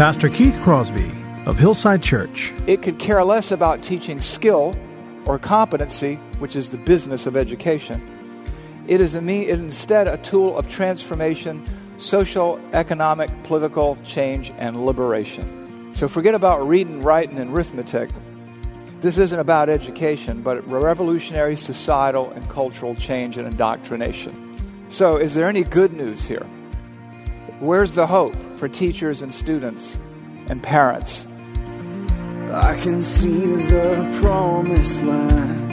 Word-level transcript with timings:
Pastor 0.00 0.30
Keith 0.30 0.58
Crosby 0.62 1.12
of 1.44 1.58
Hillside 1.58 2.02
Church. 2.02 2.54
It 2.66 2.80
could 2.80 2.98
care 2.98 3.22
less 3.22 3.52
about 3.52 3.82
teaching 3.82 4.18
skill 4.18 4.74
or 5.26 5.38
competency, 5.38 6.14
which 6.38 6.56
is 6.56 6.70
the 6.70 6.78
business 6.78 7.26
of 7.26 7.36
education. 7.36 8.00
It 8.88 9.02
is 9.02 9.14
instead 9.14 10.08
a 10.08 10.16
tool 10.16 10.56
of 10.56 10.70
transformation, 10.70 11.62
social, 11.98 12.58
economic, 12.72 13.28
political 13.42 13.98
change, 14.02 14.54
and 14.56 14.86
liberation. 14.86 15.94
So 15.94 16.08
forget 16.08 16.34
about 16.34 16.66
reading, 16.66 17.02
writing, 17.02 17.38
and 17.38 17.50
arithmetic. 17.54 18.08
This 19.02 19.18
isn't 19.18 19.38
about 19.38 19.68
education, 19.68 20.40
but 20.40 20.66
revolutionary 20.66 21.56
societal 21.56 22.30
and 22.30 22.48
cultural 22.48 22.94
change 22.94 23.36
and 23.36 23.46
indoctrination. 23.46 24.34
So, 24.88 25.18
is 25.18 25.34
there 25.34 25.44
any 25.44 25.62
good 25.62 25.92
news 25.92 26.24
here? 26.24 26.46
Where's 27.60 27.94
the 27.94 28.06
hope 28.06 28.34
for 28.56 28.68
teachers 28.70 29.20
and 29.20 29.30
students 29.30 29.98
and 30.48 30.62
parents? 30.62 31.26
I 32.50 32.74
can 32.82 33.02
see 33.02 33.54
the 33.54 34.18
promised 34.22 35.02
land, 35.02 35.70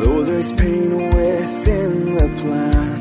though 0.00 0.24
there's 0.24 0.52
pain 0.52 0.96
within 0.96 2.16
the 2.16 2.28
plan. 2.42 2.98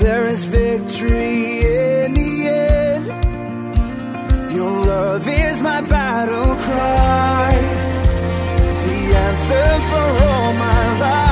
There 0.00 0.28
is 0.28 0.44
victory 0.46 1.60
in 1.60 2.14
the 2.14 2.48
end. 2.48 3.06
Your 4.52 4.84
love 4.84 5.28
is 5.28 5.62
my 5.62 5.80
battle 5.82 6.56
cry, 6.56 7.52
the 8.88 9.14
answer 9.14 9.80
for 9.88 10.24
all 10.24 10.52
my 10.54 10.98
life. 10.98 11.31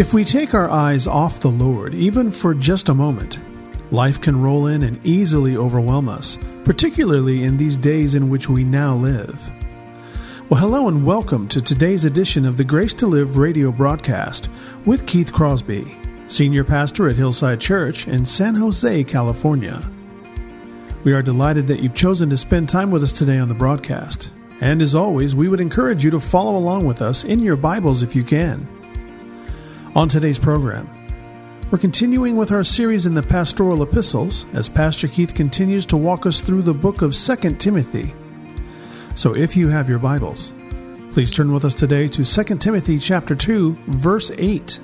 If 0.00 0.14
we 0.14 0.24
take 0.24 0.54
our 0.54 0.70
eyes 0.70 1.06
off 1.06 1.40
the 1.40 1.50
Lord, 1.50 1.92
even 1.92 2.32
for 2.32 2.54
just 2.54 2.88
a 2.88 2.94
moment, 2.94 3.38
life 3.92 4.18
can 4.18 4.40
roll 4.40 4.66
in 4.66 4.82
and 4.82 4.98
easily 5.06 5.58
overwhelm 5.58 6.08
us, 6.08 6.38
particularly 6.64 7.44
in 7.44 7.58
these 7.58 7.76
days 7.76 8.14
in 8.14 8.30
which 8.30 8.48
we 8.48 8.64
now 8.64 8.94
live. 8.94 9.38
Well, 10.48 10.58
hello 10.58 10.88
and 10.88 11.04
welcome 11.04 11.48
to 11.48 11.60
today's 11.60 12.06
edition 12.06 12.46
of 12.46 12.56
the 12.56 12.64
Grace 12.64 12.94
to 12.94 13.06
Live 13.06 13.36
radio 13.36 13.70
broadcast 13.70 14.48
with 14.86 15.06
Keith 15.06 15.34
Crosby, 15.34 15.94
Senior 16.28 16.64
Pastor 16.64 17.10
at 17.10 17.16
Hillside 17.16 17.60
Church 17.60 18.08
in 18.08 18.24
San 18.24 18.54
Jose, 18.54 19.04
California. 19.04 19.86
We 21.04 21.12
are 21.12 21.20
delighted 21.20 21.66
that 21.66 21.80
you've 21.80 21.94
chosen 21.94 22.30
to 22.30 22.38
spend 22.38 22.70
time 22.70 22.90
with 22.90 23.02
us 23.02 23.12
today 23.12 23.36
on 23.36 23.48
the 23.48 23.54
broadcast. 23.54 24.30
And 24.62 24.80
as 24.80 24.94
always, 24.94 25.34
we 25.34 25.48
would 25.48 25.60
encourage 25.60 26.02
you 26.02 26.10
to 26.12 26.20
follow 26.20 26.56
along 26.56 26.86
with 26.86 27.02
us 27.02 27.24
in 27.24 27.40
your 27.40 27.56
Bibles 27.56 28.02
if 28.02 28.16
you 28.16 28.24
can. 28.24 28.66
On 29.96 30.08
today's 30.08 30.38
program, 30.38 30.88
we're 31.72 31.78
continuing 31.78 32.36
with 32.36 32.52
our 32.52 32.62
series 32.62 33.06
in 33.06 33.14
the 33.14 33.24
pastoral 33.24 33.82
epistles 33.82 34.46
as 34.52 34.68
Pastor 34.68 35.08
Keith 35.08 35.34
continues 35.34 35.84
to 35.86 35.96
walk 35.96 36.26
us 36.26 36.40
through 36.40 36.62
the 36.62 36.72
book 36.72 37.02
of 37.02 37.12
2 37.12 37.36
Timothy. 37.56 38.14
So 39.16 39.34
if 39.34 39.56
you 39.56 39.66
have 39.66 39.88
your 39.88 39.98
Bibles, 39.98 40.52
please 41.10 41.32
turn 41.32 41.52
with 41.52 41.64
us 41.64 41.74
today 41.74 42.06
to 42.06 42.24
2 42.24 42.58
Timothy 42.58 43.00
chapter 43.00 43.34
2, 43.34 43.72
verse 43.88 44.30
8, 44.38 44.78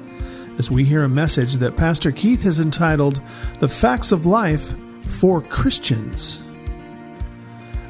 as 0.58 0.72
we 0.72 0.84
hear 0.84 1.04
a 1.04 1.08
message 1.08 1.54
that 1.54 1.76
Pastor 1.76 2.10
Keith 2.10 2.42
has 2.42 2.58
entitled 2.58 3.22
The 3.60 3.68
Facts 3.68 4.10
of 4.10 4.26
Life 4.26 4.74
for 5.02 5.40
Christians. 5.40 6.40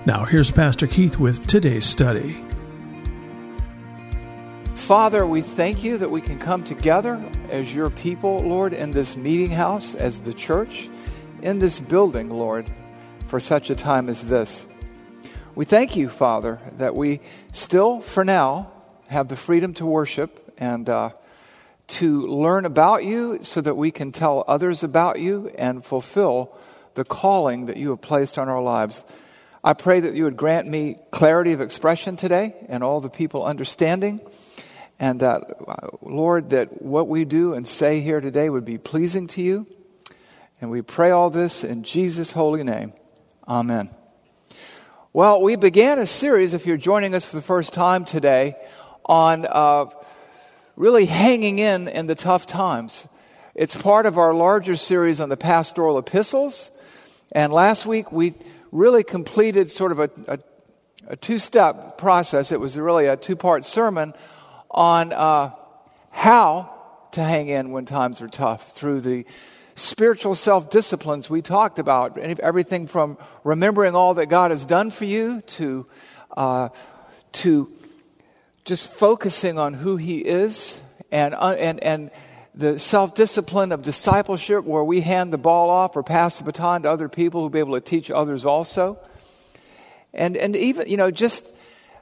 Now 0.05 0.27
here's 0.27 0.51
Pastor 0.51 0.87
Keith 0.87 1.19
with 1.19 1.47
today's 1.47 1.87
study. 1.87 2.46
Father, 4.87 5.27
we 5.27 5.43
thank 5.43 5.83
you 5.83 5.99
that 5.99 6.13
we 6.13 6.21
can 6.21 6.39
come 6.39 6.63
together 6.63 7.21
as 7.51 7.75
your 7.75 7.91
people, 7.91 8.39
Lord, 8.39 8.73
in 8.73 8.93
this 8.93 9.17
meeting 9.17 9.51
house, 9.51 9.97
as 9.97 10.21
the 10.21 10.33
church, 10.33 10.89
in 11.43 11.59
this 11.59 11.81
building, 11.81 12.31
Lord, 12.31 12.67
for 13.27 13.41
such 13.41 13.69
a 13.69 13.75
time 13.75 14.09
as 14.09 14.25
this. 14.27 14.69
We 15.57 15.65
thank 15.65 15.97
you, 15.97 16.09
Father, 16.09 16.61
that 16.77 16.95
we 16.95 17.19
still, 17.51 18.01
for 18.01 18.25
now, 18.25 18.71
have 19.09 19.27
the 19.27 19.35
freedom 19.35 19.75
to 19.75 19.85
worship 19.85 20.55
and 20.57 20.89
uh, 20.89 21.11
to 21.89 22.25
learn 22.29 22.65
about 22.65 23.03
you 23.03 23.43
so 23.43 23.61
that 23.61 23.77
we 23.77 23.91
can 23.91 24.13
tell 24.13 24.45
others 24.47 24.85
about 24.85 25.19
you 25.19 25.51
and 25.59 25.85
fulfill 25.85 26.57
the 26.95 27.05
calling 27.05 27.67
that 27.67 27.77
you 27.77 27.91
have 27.91 28.03
placed 28.03 28.39
on 28.39 28.49
our 28.49 28.63
lives. 28.63 29.05
I 29.65 29.73
pray 29.73 29.99
that 29.99 30.15
you 30.15 30.23
would 30.23 30.37
grant 30.37 30.69
me 30.69 30.99
clarity 31.11 31.51
of 31.51 31.61
expression 31.61 32.17
today 32.17 32.55
and 32.69 32.85
all 32.85 33.01
the 33.01 33.11
people 33.11 33.45
understanding. 33.45 34.21
And 34.99 35.21
that, 35.21 36.03
Lord, 36.03 36.51
that 36.51 36.81
what 36.83 37.09
we 37.09 37.25
do 37.25 37.53
and 37.53 37.69
say 37.69 38.01
here 38.01 38.21
today 38.21 38.49
would 38.49 38.65
be 38.65 38.79
pleasing 38.79 39.27
to 39.29 39.43
you. 39.43 39.67
And 40.61 40.71
we 40.71 40.81
pray 40.81 41.11
all 41.11 41.29
this 41.29 41.65
in 41.65 41.83
Jesus' 41.83 42.33
holy 42.33 42.65
name. 42.65 42.95
Amen. 43.47 43.91
Well, 45.13 45.43
we 45.43 45.57
began 45.57 45.99
a 45.99 46.07
series, 46.07 46.55
if 46.55 46.67
you're 46.67 46.77
joining 46.77 47.15
us 47.15 47.27
for 47.27 47.37
the 47.37 47.43
first 47.43 47.75
time 47.75 48.05
today, 48.05 48.57
on 49.05 49.47
uh, 49.49 49.87
really 50.77 51.07
hanging 51.07 51.59
in 51.59 51.89
in 51.89 52.07
the 52.07 52.15
tough 52.15 52.47
times. 52.47 53.07
It's 53.55 53.75
part 53.75 54.07
of 54.07 54.19
our 54.19 54.35
larger 54.35 54.77
series 54.77 55.21
on 55.21 55.29
the 55.29 55.37
pastoral 55.37 55.99
epistles. 55.99 56.71
And 57.33 57.53
last 57.53 57.87
week 57.87 58.13
we 58.13 58.35
really 58.73 59.05
completed 59.05 59.71
sort 59.71 59.93
of 59.93 60.01
a, 60.01 60.11
a, 60.29 60.39
a 61.09 61.17
two 61.17 61.39
step 61.39 61.97
process. 61.97 62.53
It 62.53 62.61
was 62.61 62.79
really 62.79 63.07
a 63.07 63.17
two 63.17 63.37
part 63.37 63.65
sermon 63.65 64.13
on 64.71 65.13
uh, 65.13 65.53
how 66.11 66.73
to 67.13 67.23
hang 67.23 67.49
in 67.49 67.71
when 67.71 67.87
times 67.87 68.21
are 68.21 68.29
tough 68.29 68.73
through 68.73 69.01
the 69.01 69.25
spiritual 69.75 70.35
self 70.35 70.71
disciplines 70.71 71.31
we 71.31 71.43
talked 71.43 71.79
about. 71.79 72.19
Everything 72.19 72.87
from 72.87 73.19
remembering 73.45 73.95
all 73.95 74.15
that 74.15 74.27
God 74.27 74.51
has 74.51 74.65
done 74.65 74.91
for 74.91 75.05
you 75.05 75.41
to, 75.43 75.87
uh, 76.37 76.69
to 77.33 77.71
just 78.65 78.93
focusing 78.93 79.59
on 79.59 79.75
who 79.75 79.97
He 79.97 80.19
is 80.19 80.81
and, 81.13 81.35
uh, 81.35 81.55
and, 81.59 81.83
and 81.83 82.11
the 82.55 82.79
self 82.79 83.15
discipline 83.15 83.71
of 83.71 83.83
discipleship 83.83 84.65
where 84.65 84.83
we 84.83 85.01
hand 85.01 85.33
the 85.33 85.39
ball 85.39 85.71
off 85.71 85.97
or 85.97 86.03
pass 86.03 86.39
the 86.39 86.45
baton 86.45 86.83
to 86.83 86.91
other 86.91 87.09
people 87.09 87.41
who'll 87.41 87.51
be 87.51 87.59
able 87.59 87.75
to 87.75 87.81
teach 87.81 88.11
others 88.11 88.45
also. 88.45 88.99
And, 90.13 90.37
and 90.37 90.57
even, 90.57 90.89
you 90.89 90.97
know, 90.97 91.11
just 91.11 91.47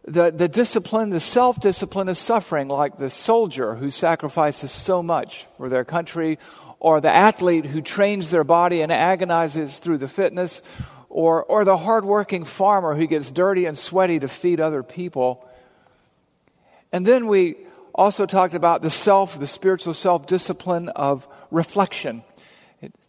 the, 0.07 0.31
the 0.31 0.49
discipline, 0.49 1.11
the 1.11 1.21
self 1.21 1.61
discipline 1.61 2.09
of 2.09 2.17
suffering, 2.17 2.69
like 2.69 2.99
the 2.99 3.11
soldier 3.11 3.75
who 3.75 3.91
sacrifices 3.91 4.71
so 4.71 5.03
much 5.03 5.47
for 5.57 5.69
their 5.69 5.85
country, 5.85 6.39
or 6.79 7.01
the 7.01 7.11
athlete 7.11 7.65
who 7.65 7.81
trains 7.81 8.31
their 8.31 8.45
body 8.45 8.83
and 8.83 8.93
agonizes 8.93 9.79
through 9.79 9.99
the 9.99 10.09
fitness, 10.09 10.63
or, 11.09 11.45
or 11.45 11.65
the 11.65 11.79
hardworking 11.79 12.45
farmer 12.45 12.95
who 12.95 13.07
gets 13.07 13.31
dirty 13.31 13.65
and 13.65 13.79
sweaty 13.79 14.19
to 14.19 14.29
feed 14.29 14.61
other 14.61 14.83
people. 14.83 15.49
And 16.93 17.07
then 17.07 17.27
we 17.27 17.57
also 17.95 18.27
talked 18.27 18.55
about 18.55 18.83
the 18.83 18.91
self, 18.91 19.39
the 19.39 19.47
spiritual 19.47 19.95
self 19.95 20.27
discipline 20.27 20.91
of 20.91 21.27
reflection. 21.51 22.23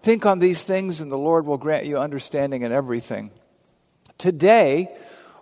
Think 0.01 0.25
on 0.25 0.39
these 0.39 0.63
things, 0.63 1.01
and 1.01 1.11
the 1.11 1.17
Lord 1.17 1.45
will 1.45 1.57
grant 1.57 1.85
you 1.85 1.97
understanding 1.97 2.61
in 2.61 2.71
everything. 2.71 3.31
Today, 4.17 4.95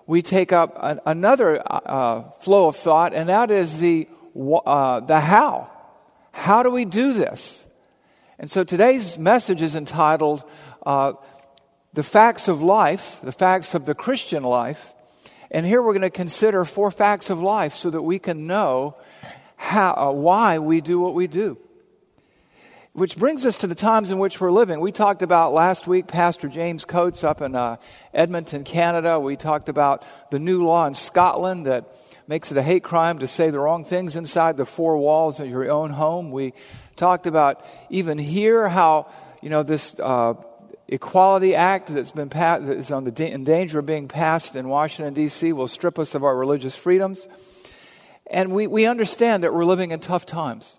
we 0.06 0.22
take 0.22 0.52
up 0.52 0.78
an, 0.82 1.00
another 1.06 1.62
uh, 1.66 2.24
flow 2.42 2.68
of 2.68 2.76
thought, 2.76 3.14
and 3.14 3.30
that 3.30 3.52
is 3.52 3.80
the, 3.80 4.08
uh, 4.36 5.00
the 5.02 5.20
how. 5.20 5.70
How 6.32 6.64
do 6.64 6.72
we 6.72 6.86
do 6.86 7.14
this? 7.14 7.66
And 8.40 8.50
so 8.50 8.64
today's 8.64 9.18
message 9.18 9.62
is 9.62 9.76
entitled 9.76 10.44
uh, 10.86 11.14
the 11.94 12.04
facts 12.04 12.48
of 12.48 12.62
life, 12.62 13.20
the 13.24 13.32
facts 13.32 13.76
of 13.76 13.86
the 13.86 13.96
Christian 13.96 14.44
life. 14.44 14.94
And 15.52 15.66
here 15.66 15.82
we're 15.82 15.94
going 15.94 16.02
to 16.02 16.10
consider 16.10 16.66
four 16.66 16.90
facts 16.90 17.30
of 17.30 17.40
life 17.40 17.74
so 17.74 17.90
that 17.92 18.02
we 18.02 18.18
can 18.18 18.48
know 18.48 18.98
how, 19.56 19.94
uh, 19.94 20.12
why 20.12 20.60
we 20.60 20.82
do 20.82 21.00
what 21.00 21.14
we 21.14 21.28
do. 21.28 21.58
Which 22.95 23.18
brings 23.18 23.44
us 23.44 23.57
to 23.57 23.66
the 23.66 23.74
times 23.74 24.12
in 24.12 24.19
which 24.19 24.40
we're 24.40 24.51
living. 24.51 24.80
We 24.80 24.92
talked 24.92 25.24
about 25.24 25.51
last 25.51 25.88
week 25.88 26.06
Pastor 26.06 26.48
James 26.48 26.86
Coates 26.86 27.24
up 27.24 27.42
in 27.42 27.56
uh, 27.56 27.78
Edmonton, 28.13 28.63
Canada. 28.63 29.19
We 29.19 29.36
talked 29.36 29.68
about 29.68 30.06
the 30.30 30.38
new 30.38 30.63
law 30.63 30.86
in 30.86 30.94
Scotland 30.94 31.66
that 31.66 31.92
makes 32.28 32.51
it 32.51 32.57
a 32.60 32.62
hate 32.62 32.84
crime 32.84 33.18
to 33.18 33.28
say 33.28 33.50
the 33.50 33.57
wrong 33.57 33.84
things 33.84 34.16
inside 34.16 34.57
the 34.57 34.68
four 34.68 35.00
walls 35.00 35.40
of 35.40 35.50
your 35.50 35.72
own 35.72 35.90
home. 35.90 36.30
We 36.30 36.54
talked 36.95 37.25
about 37.25 37.66
even 37.90 38.19
here 38.19 38.69
how, 38.69 39.12
you 39.42 39.50
know, 39.50 39.63
this 39.63 40.00
uh, 40.00 40.36
Equality 40.88 41.56
Act 41.56 41.88
that's 41.88 42.12
been 42.12 42.30
passed, 42.30 42.68
that 42.68 42.78
is 42.78 42.92
on 42.92 43.06
the 43.06 43.25
in 43.28 43.44
danger 43.44 43.80
of 43.80 43.88
being 43.88 44.07
passed 44.07 44.56
in 44.56 44.69
Washington, 44.69 45.16
D.C., 45.16 45.51
will 45.51 45.68
strip 45.68 45.98
us 45.98 46.13
of 46.13 46.24
our 46.24 46.38
religious 46.38 46.75
freedoms. 46.75 47.28
And 48.28 48.51
we, 48.51 48.68
we 48.68 48.86
understand 48.86 49.42
that 49.42 49.51
we're 49.51 49.66
living 49.66 49.89
in 49.89 50.00
tough 50.00 50.28
times. 50.28 50.78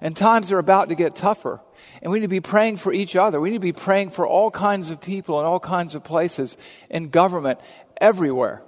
And 0.00 0.16
times 0.16 0.52
are 0.52 0.58
about 0.58 0.90
to 0.90 0.94
get 0.94 1.14
tougher. 1.14 1.60
And 2.02 2.12
we 2.12 2.18
need 2.18 2.26
to 2.26 2.28
be 2.28 2.40
praying 2.40 2.76
for 2.76 2.92
each 2.92 3.16
other. 3.16 3.40
We 3.40 3.50
need 3.50 3.56
to 3.56 3.60
be 3.60 3.72
praying 3.72 4.10
for 4.10 4.26
all 4.26 4.50
kinds 4.50 4.90
of 4.90 5.00
people 5.00 5.40
in 5.40 5.46
all 5.46 5.60
kinds 5.60 5.94
of 5.94 6.04
places, 6.04 6.56
in 6.90 7.08
government, 7.08 7.60
everywhere. 8.00 8.62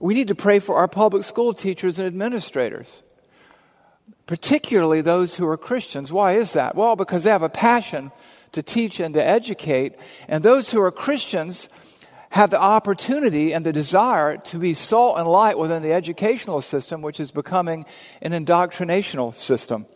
We 0.00 0.14
need 0.14 0.28
to 0.28 0.34
pray 0.34 0.58
for 0.58 0.76
our 0.76 0.88
public 0.88 1.24
school 1.24 1.52
teachers 1.52 1.98
and 1.98 2.08
administrators, 2.08 3.02
particularly 4.26 5.02
those 5.02 5.36
who 5.36 5.46
are 5.46 5.58
Christians. 5.58 6.10
Why 6.10 6.32
is 6.32 6.54
that? 6.54 6.74
Well, 6.74 6.96
because 6.96 7.24
they 7.24 7.30
have 7.30 7.42
a 7.42 7.48
passion 7.48 8.10
to 8.52 8.62
teach 8.62 8.98
and 8.98 9.14
to 9.14 9.24
educate. 9.24 9.94
And 10.26 10.42
those 10.42 10.70
who 10.70 10.80
are 10.80 10.90
Christians 10.90 11.68
have 12.30 12.50
the 12.50 12.60
opportunity 12.60 13.52
and 13.52 13.66
the 13.66 13.72
desire 13.72 14.36
to 14.36 14.58
be 14.58 14.72
salt 14.72 15.18
and 15.18 15.28
light 15.28 15.58
within 15.58 15.82
the 15.82 15.92
educational 15.92 16.60
system, 16.60 17.02
which 17.02 17.20
is 17.20 17.30
becoming 17.30 17.84
an 18.22 18.32
indoctrinational 18.32 19.34
system. 19.34 19.86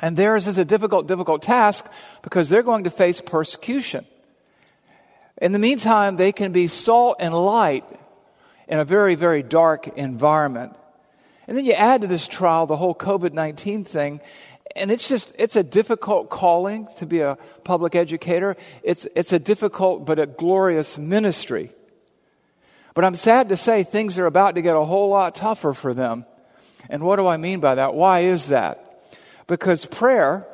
And 0.00 0.16
theirs 0.16 0.46
is 0.46 0.58
a 0.58 0.64
difficult, 0.64 1.06
difficult 1.06 1.42
task 1.42 1.90
because 2.22 2.48
they're 2.48 2.62
going 2.62 2.84
to 2.84 2.90
face 2.90 3.20
persecution. 3.20 4.04
In 5.40 5.52
the 5.52 5.58
meantime, 5.58 6.16
they 6.16 6.32
can 6.32 6.52
be 6.52 6.66
salt 6.66 7.16
and 7.20 7.34
light 7.34 7.84
in 8.68 8.78
a 8.78 8.84
very, 8.84 9.14
very 9.14 9.42
dark 9.42 9.88
environment. 9.88 10.74
And 11.46 11.56
then 11.56 11.64
you 11.64 11.72
add 11.72 12.00
to 12.00 12.06
this 12.06 12.26
trial 12.26 12.66
the 12.66 12.76
whole 12.76 12.94
COVID 12.94 13.32
19 13.32 13.84
thing, 13.84 14.20
and 14.74 14.90
it's 14.90 15.08
just, 15.08 15.32
it's 15.38 15.56
a 15.56 15.62
difficult 15.62 16.28
calling 16.28 16.88
to 16.98 17.06
be 17.06 17.20
a 17.20 17.38
public 17.64 17.94
educator. 17.94 18.56
It's, 18.82 19.06
it's 19.14 19.32
a 19.32 19.38
difficult 19.38 20.04
but 20.04 20.18
a 20.18 20.26
glorious 20.26 20.98
ministry. 20.98 21.70
But 22.94 23.04
I'm 23.04 23.14
sad 23.14 23.50
to 23.50 23.56
say 23.56 23.82
things 23.82 24.18
are 24.18 24.26
about 24.26 24.54
to 24.56 24.62
get 24.62 24.76
a 24.76 24.84
whole 24.84 25.10
lot 25.10 25.34
tougher 25.34 25.72
for 25.72 25.94
them. 25.94 26.26
And 26.90 27.02
what 27.02 27.16
do 27.16 27.26
I 27.26 27.36
mean 27.36 27.60
by 27.60 27.76
that? 27.76 27.94
Why 27.94 28.20
is 28.20 28.48
that? 28.48 28.85
Because 29.46 29.86
prayer 29.86 30.46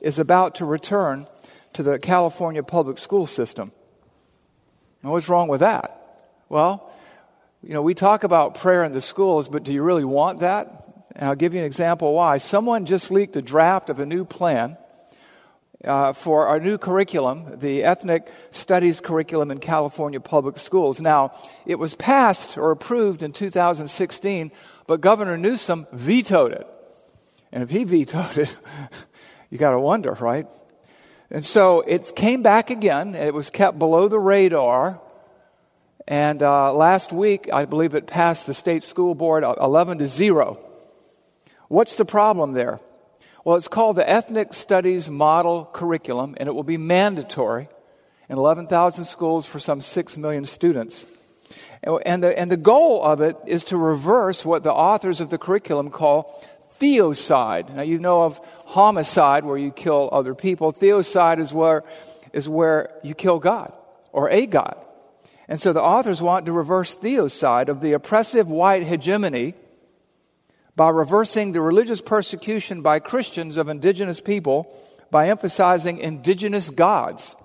is 0.00 0.18
about 0.18 0.56
to 0.56 0.64
return 0.64 1.26
to 1.72 1.82
the 1.82 1.98
California 1.98 2.62
public 2.62 2.98
school 2.98 3.26
system. 3.26 3.72
And 5.02 5.12
what's 5.12 5.28
wrong 5.28 5.48
with 5.48 5.60
that? 5.60 5.92
Well, 6.48 6.90
you 7.62 7.74
know, 7.74 7.82
we 7.82 7.94
talk 7.94 8.24
about 8.24 8.54
prayer 8.54 8.84
in 8.84 8.92
the 8.92 9.00
schools, 9.00 9.48
but 9.48 9.64
do 9.64 9.72
you 9.72 9.82
really 9.82 10.04
want 10.04 10.40
that? 10.40 11.04
And 11.14 11.28
I'll 11.28 11.34
give 11.34 11.54
you 11.54 11.60
an 11.60 11.66
example 11.66 12.14
why. 12.14 12.38
Someone 12.38 12.86
just 12.86 13.10
leaked 13.10 13.36
a 13.36 13.42
draft 13.42 13.90
of 13.90 13.98
a 13.98 14.06
new 14.06 14.24
plan 14.24 14.76
uh, 15.84 16.12
for 16.12 16.46
our 16.48 16.60
new 16.60 16.78
curriculum, 16.78 17.58
the 17.58 17.84
ethnic 17.84 18.30
studies 18.50 19.00
curriculum 19.00 19.50
in 19.50 19.58
California 19.58 20.20
public 20.20 20.58
schools. 20.58 21.00
Now, 21.00 21.32
it 21.66 21.78
was 21.78 21.94
passed 21.94 22.56
or 22.56 22.70
approved 22.70 23.22
in 23.22 23.32
2016, 23.32 24.50
but 24.86 25.00
Governor 25.00 25.36
Newsom 25.36 25.86
vetoed 25.92 26.52
it. 26.52 26.66
And 27.52 27.62
if 27.62 27.70
he 27.70 27.84
vetoed 27.84 28.38
it, 28.38 28.56
you 29.50 29.58
got 29.58 29.70
to 29.70 29.80
wonder, 29.80 30.12
right? 30.12 30.46
And 31.30 31.44
so 31.44 31.80
it 31.80 32.12
came 32.14 32.42
back 32.42 32.70
again. 32.70 33.14
It 33.14 33.34
was 33.34 33.50
kept 33.50 33.78
below 33.78 34.08
the 34.08 34.18
radar. 34.18 35.00
And 36.06 36.42
uh, 36.42 36.72
last 36.72 37.12
week, 37.12 37.48
I 37.52 37.64
believe 37.64 37.94
it 37.94 38.06
passed 38.06 38.46
the 38.46 38.54
state 38.54 38.84
school 38.84 39.14
board 39.14 39.42
11 39.42 39.98
to 39.98 40.06
0. 40.06 40.58
What's 41.68 41.96
the 41.96 42.04
problem 42.04 42.52
there? 42.52 42.78
Well, 43.44 43.56
it's 43.56 43.68
called 43.68 43.96
the 43.96 44.08
Ethnic 44.08 44.54
Studies 44.54 45.10
Model 45.10 45.68
Curriculum, 45.72 46.36
and 46.38 46.48
it 46.48 46.52
will 46.52 46.64
be 46.64 46.76
mandatory 46.76 47.68
in 48.28 48.38
11,000 48.38 49.04
schools 49.04 49.46
for 49.46 49.58
some 49.58 49.80
6 49.80 50.16
million 50.16 50.44
students. 50.44 51.06
And 51.82 52.24
the, 52.24 52.36
and 52.38 52.50
the 52.50 52.56
goal 52.56 53.04
of 53.04 53.20
it 53.20 53.36
is 53.46 53.64
to 53.66 53.76
reverse 53.76 54.44
what 54.44 54.62
the 54.62 54.72
authors 54.72 55.20
of 55.20 55.30
the 55.30 55.38
curriculum 55.38 55.90
call 55.90 56.34
theocide. 56.78 57.74
Now, 57.74 57.82
you 57.82 57.98
know 57.98 58.24
of 58.24 58.40
homicide, 58.64 59.44
where 59.44 59.58
you 59.58 59.70
kill 59.70 60.08
other 60.12 60.34
people. 60.34 60.72
Theocide 60.72 61.38
is 61.38 61.52
where, 61.52 61.84
is 62.32 62.48
where 62.48 62.90
you 63.02 63.14
kill 63.14 63.38
God 63.38 63.72
or 64.12 64.30
a 64.30 64.46
God. 64.46 64.76
And 65.48 65.60
so 65.60 65.72
the 65.72 65.82
authors 65.82 66.20
want 66.20 66.46
to 66.46 66.52
reverse 66.52 66.94
theocide 66.94 67.68
of 67.68 67.80
the 67.80 67.92
oppressive 67.92 68.50
white 68.50 68.82
hegemony 68.82 69.54
by 70.74 70.90
reversing 70.90 71.52
the 71.52 71.60
religious 71.60 72.00
persecution 72.00 72.82
by 72.82 72.98
Christians 72.98 73.56
of 73.56 73.68
indigenous 73.68 74.20
people 74.20 74.72
by 75.10 75.28
emphasizing 75.28 75.98
indigenous 75.98 76.70
gods 76.70 77.36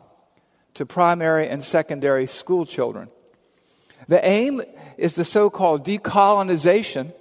to 0.74 0.86
primary 0.86 1.48
and 1.48 1.64
secondary 1.64 2.28
school 2.28 2.66
children. 2.66 3.10
The 4.08 4.26
aim 4.26 4.62
is 4.98 5.16
the 5.16 5.26
so 5.26 5.50
called 5.50 5.86
decolonization 5.86 7.14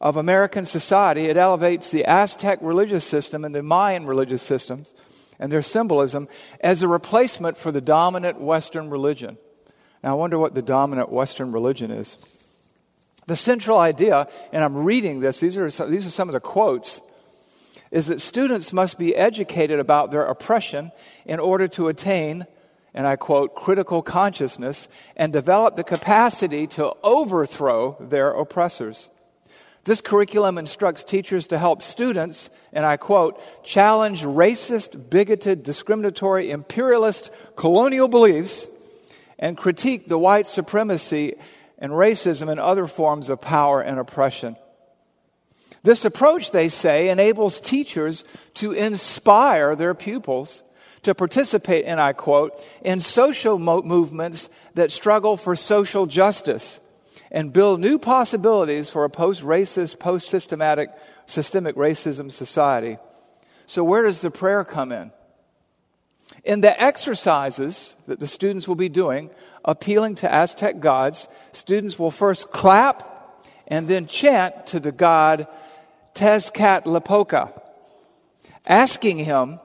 of 0.00 0.16
American 0.16 0.64
society, 0.64 1.26
it 1.26 1.36
elevates 1.36 1.90
the 1.90 2.04
Aztec 2.06 2.58
religious 2.62 3.04
system 3.04 3.44
and 3.44 3.54
the 3.54 3.62
Mayan 3.62 4.06
religious 4.06 4.42
systems 4.42 4.94
and 5.38 5.52
their 5.52 5.62
symbolism 5.62 6.28
as 6.60 6.82
a 6.82 6.88
replacement 6.88 7.56
for 7.56 7.70
the 7.70 7.80
dominant 7.80 8.40
Western 8.40 8.88
religion. 8.90 9.36
Now, 10.02 10.12
I 10.12 10.14
wonder 10.14 10.38
what 10.38 10.54
the 10.54 10.62
dominant 10.62 11.10
Western 11.10 11.52
religion 11.52 11.90
is. 11.90 12.16
The 13.26 13.36
central 13.36 13.78
idea, 13.78 14.28
and 14.52 14.64
I'm 14.64 14.84
reading 14.84 15.20
this, 15.20 15.40
these 15.40 15.58
are, 15.58 15.68
some, 15.70 15.90
these 15.90 16.06
are 16.06 16.10
some 16.10 16.28
of 16.28 16.32
the 16.32 16.40
quotes, 16.40 17.02
is 17.90 18.06
that 18.06 18.20
students 18.20 18.72
must 18.72 18.98
be 18.98 19.14
educated 19.14 19.78
about 19.78 20.10
their 20.10 20.24
oppression 20.24 20.92
in 21.26 21.40
order 21.40 21.68
to 21.68 21.88
attain, 21.88 22.46
and 22.94 23.06
I 23.06 23.16
quote, 23.16 23.54
critical 23.54 24.00
consciousness 24.00 24.88
and 25.16 25.32
develop 25.32 25.76
the 25.76 25.84
capacity 25.84 26.66
to 26.68 26.94
overthrow 27.02 27.96
their 28.00 28.30
oppressors. 28.30 29.10
This 29.84 30.00
curriculum 30.00 30.58
instructs 30.58 31.04
teachers 31.04 31.46
to 31.48 31.58
help 31.58 31.82
students, 31.82 32.50
and 32.72 32.84
I 32.84 32.96
quote, 32.96 33.40
challenge 33.64 34.22
racist, 34.22 35.08
bigoted, 35.08 35.62
discriminatory, 35.62 36.50
imperialist, 36.50 37.30
colonial 37.56 38.08
beliefs 38.08 38.66
and 39.38 39.56
critique 39.56 40.06
the 40.06 40.18
white 40.18 40.46
supremacy 40.46 41.34
and 41.78 41.92
racism 41.92 42.50
and 42.50 42.60
other 42.60 42.86
forms 42.86 43.30
of 43.30 43.40
power 43.40 43.80
and 43.80 43.98
oppression. 43.98 44.54
This 45.82 46.04
approach, 46.04 46.50
they 46.50 46.68
say, 46.68 47.08
enables 47.08 47.58
teachers 47.58 48.26
to 48.54 48.72
inspire 48.72 49.74
their 49.74 49.94
pupils 49.94 50.62
to 51.04 51.14
participate, 51.14 51.86
and 51.86 51.98
I 51.98 52.12
quote, 52.12 52.52
in 52.82 53.00
social 53.00 53.58
mo- 53.58 53.80
movements 53.80 54.50
that 54.74 54.90
struggle 54.90 55.38
for 55.38 55.56
social 55.56 56.04
justice 56.04 56.80
and 57.30 57.52
build 57.52 57.80
new 57.80 57.98
possibilities 57.98 58.90
for 58.90 59.04
a 59.04 59.10
post 59.10 59.42
racist, 59.42 59.98
post 59.98 60.28
systematic, 60.28 60.90
systemic 61.26 61.76
racism 61.76 62.30
society. 62.30 62.98
So, 63.66 63.84
where 63.84 64.02
does 64.02 64.20
the 64.20 64.30
prayer 64.30 64.64
come 64.64 64.90
in? 64.90 65.12
In 66.44 66.60
the 66.60 66.82
exercises 66.82 67.96
that 68.06 68.18
the 68.18 68.26
students 68.26 68.66
will 68.66 68.74
be 68.74 68.88
doing, 68.88 69.30
appealing 69.64 70.16
to 70.16 70.32
Aztec 70.32 70.80
gods, 70.80 71.28
students 71.52 71.98
will 71.98 72.10
first 72.10 72.50
clap 72.50 73.06
and 73.68 73.86
then 73.86 74.06
chant 74.06 74.66
to 74.68 74.80
the 74.80 74.92
god 74.92 75.46
Tezcatlipoca, 76.14 77.52
asking 78.66 79.18
him, 79.18 79.60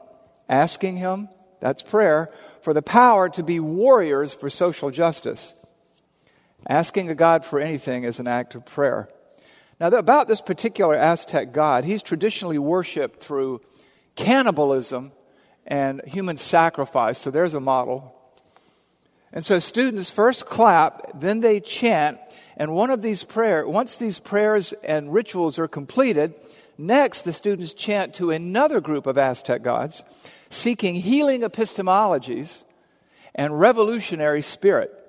asking 0.48 0.98
him, 0.98 1.28
that's 1.60 1.82
prayer, 1.82 2.30
for 2.62 2.74
the 2.74 2.84
power 2.84 3.30
to 3.30 3.44
be 3.44 3.60
warriors 3.60 4.36
for 4.36 4.50
social 4.50 4.92
justice. 4.92 5.55
Asking 6.68 7.10
a 7.10 7.16
God 7.16 7.46
for 7.46 7.60
anything 7.60 8.04
is 8.04 8.20
an 8.20 8.28
act 8.28 8.56
of 8.56 8.66
prayer. 8.66 9.10
Now, 9.80 9.88
about 9.88 10.28
this 10.28 10.42
particular 10.42 10.96
Aztec 10.96 11.52
God, 11.52 11.84
he's 11.84 12.02
traditionally 12.02 12.58
worshiped 12.58 13.22
through 13.24 13.62
cannibalism 14.16 15.12
and 15.68 16.02
human 16.06 16.38
sacrifice. 16.38 17.18
So 17.18 17.30
there's 17.30 17.54
a 17.54 17.60
model. 17.60 18.14
And 19.34 19.46
so 19.46 19.60
students 19.60 20.12
first 20.12 20.46
clap, 20.46 21.20
then 21.20 21.42
they 21.42 21.60
chant, 21.60 22.20
and 22.56 22.74
one 22.74 22.90
of 22.90 23.02
these 23.02 23.24
prayers, 23.24 23.68
once 23.68 23.98
these 23.98 24.18
prayers 24.18 24.74
and 24.84 25.14
rituals 25.14 25.60
are 25.60 25.68
completed, 25.68 26.34
next 26.78 27.24
the 27.24 27.34
students 27.34 27.74
chant 27.74 28.14
to 28.16 28.32
another 28.32 28.80
group 28.80 29.08
of 29.08 29.18
Aztec 29.18 29.62
gods, 29.62 30.04
seeking 30.50 30.96
healing 30.96 31.42
epistemologies 31.42 32.64
and 33.36 33.60
revolutionary 33.60 34.42
spirit. 34.42 35.05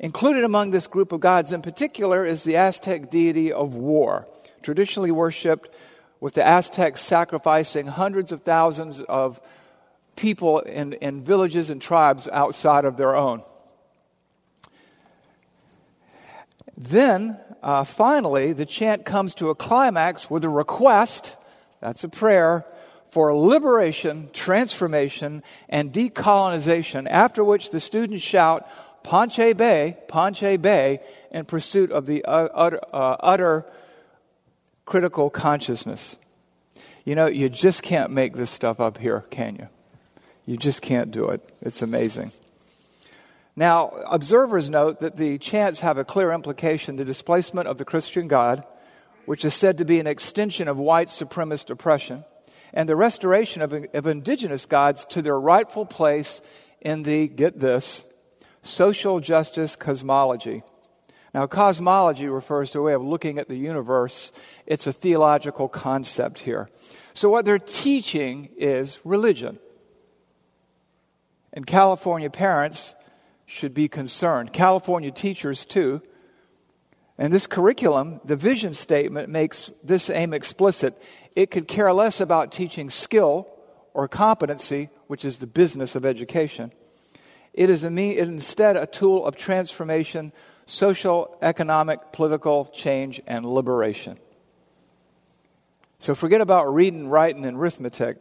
Included 0.00 0.44
among 0.44 0.70
this 0.70 0.86
group 0.86 1.12
of 1.12 1.20
gods 1.20 1.52
in 1.52 1.62
particular 1.62 2.24
is 2.24 2.44
the 2.44 2.56
Aztec 2.56 3.10
deity 3.10 3.52
of 3.52 3.74
war, 3.74 4.26
traditionally 4.62 5.10
worshipped 5.10 5.74
with 6.20 6.34
the 6.34 6.44
Aztecs 6.44 7.00
sacrificing 7.00 7.86
hundreds 7.86 8.32
of 8.32 8.42
thousands 8.42 9.00
of 9.02 9.40
people 10.16 10.60
in, 10.60 10.94
in 10.94 11.22
villages 11.22 11.70
and 11.70 11.80
tribes 11.80 12.28
outside 12.28 12.84
of 12.84 12.96
their 12.96 13.14
own. 13.14 13.42
Then, 16.76 17.38
uh, 17.62 17.84
finally, 17.84 18.52
the 18.52 18.66
chant 18.66 19.04
comes 19.04 19.34
to 19.36 19.50
a 19.50 19.54
climax 19.54 20.28
with 20.28 20.44
a 20.44 20.48
request 20.48 21.36
that's 21.80 22.02
a 22.02 22.08
prayer 22.08 22.64
for 23.10 23.36
liberation, 23.36 24.28
transformation, 24.32 25.42
and 25.68 25.92
decolonization, 25.92 27.06
after 27.08 27.44
which 27.44 27.70
the 27.70 27.78
students 27.78 28.24
shout, 28.24 28.66
Panche 29.04 29.54
Be, 29.56 29.94
Panche 30.08 30.60
Be, 30.60 30.98
in 31.30 31.44
pursuit 31.44 31.92
of 31.92 32.06
the 32.06 32.24
utter, 32.24 32.80
uh, 32.92 33.16
utter 33.20 33.66
critical 34.86 35.30
consciousness. 35.30 36.16
You 37.04 37.14
know, 37.14 37.26
you 37.26 37.50
just 37.50 37.82
can't 37.82 38.10
make 38.10 38.34
this 38.34 38.50
stuff 38.50 38.80
up 38.80 38.98
here, 38.98 39.24
can 39.30 39.56
you? 39.56 39.68
You 40.46 40.56
just 40.56 40.82
can't 40.82 41.10
do 41.10 41.28
it. 41.28 41.46
It's 41.60 41.82
amazing. 41.82 42.32
Now, 43.56 43.88
observers 44.06 44.68
note 44.68 45.00
that 45.00 45.16
the 45.16 45.38
chants 45.38 45.80
have 45.80 45.98
a 45.98 46.04
clear 46.04 46.32
implication 46.32 46.96
the 46.96 47.04
displacement 47.04 47.68
of 47.68 47.78
the 47.78 47.84
Christian 47.84 48.26
God, 48.26 48.64
which 49.26 49.44
is 49.44 49.54
said 49.54 49.78
to 49.78 49.84
be 49.84 50.00
an 50.00 50.06
extension 50.06 50.66
of 50.66 50.78
white 50.78 51.08
supremacist 51.08 51.70
oppression, 51.70 52.24
and 52.72 52.88
the 52.88 52.96
restoration 52.96 53.62
of, 53.62 53.72
of 53.72 54.06
indigenous 54.06 54.66
gods 54.66 55.04
to 55.10 55.22
their 55.22 55.38
rightful 55.38 55.86
place 55.86 56.42
in 56.80 57.04
the, 57.04 57.28
get 57.28 57.60
this, 57.60 58.04
social 58.64 59.20
justice 59.20 59.76
cosmology. 59.76 60.62
Now, 61.32 61.46
cosmology 61.46 62.28
refers 62.28 62.70
to 62.70 62.78
a 62.78 62.82
way 62.82 62.94
of 62.94 63.02
looking 63.02 63.38
at 63.38 63.48
the 63.48 63.56
universe. 63.56 64.32
It's 64.66 64.86
a 64.86 64.92
theological 64.92 65.68
concept 65.68 66.38
here. 66.40 66.70
So, 67.12 67.28
what 67.28 67.44
they're 67.44 67.58
teaching 67.58 68.50
is 68.56 68.98
religion. 69.04 69.58
And 71.52 71.66
California 71.66 72.30
parents 72.30 72.94
should 73.46 73.74
be 73.74 73.88
concerned. 73.88 74.52
California 74.52 75.10
teachers, 75.10 75.64
too. 75.64 76.02
And 77.18 77.32
this 77.32 77.46
curriculum, 77.46 78.20
the 78.24 78.36
vision 78.36 78.74
statement, 78.74 79.28
makes 79.28 79.70
this 79.82 80.10
aim 80.10 80.34
explicit. 80.34 81.00
It 81.36 81.50
could 81.50 81.68
care 81.68 81.92
less 81.92 82.20
about 82.20 82.52
teaching 82.52 82.90
skill 82.90 83.48
or 83.92 84.08
competency, 84.08 84.88
which 85.06 85.24
is 85.24 85.38
the 85.38 85.46
business 85.46 85.94
of 85.94 86.04
education. 86.04 86.72
It 87.54 87.70
is 87.70 87.84
instead 87.84 88.76
a 88.76 88.86
tool 88.86 89.24
of 89.24 89.36
transformation, 89.36 90.32
social, 90.66 91.38
economic, 91.40 92.12
political 92.12 92.66
change, 92.66 93.22
and 93.26 93.46
liberation. 93.46 94.18
So 96.00 96.16
forget 96.16 96.40
about 96.40 96.74
reading, 96.74 97.08
writing, 97.08 97.46
and 97.46 97.56
arithmetic. 97.56 98.18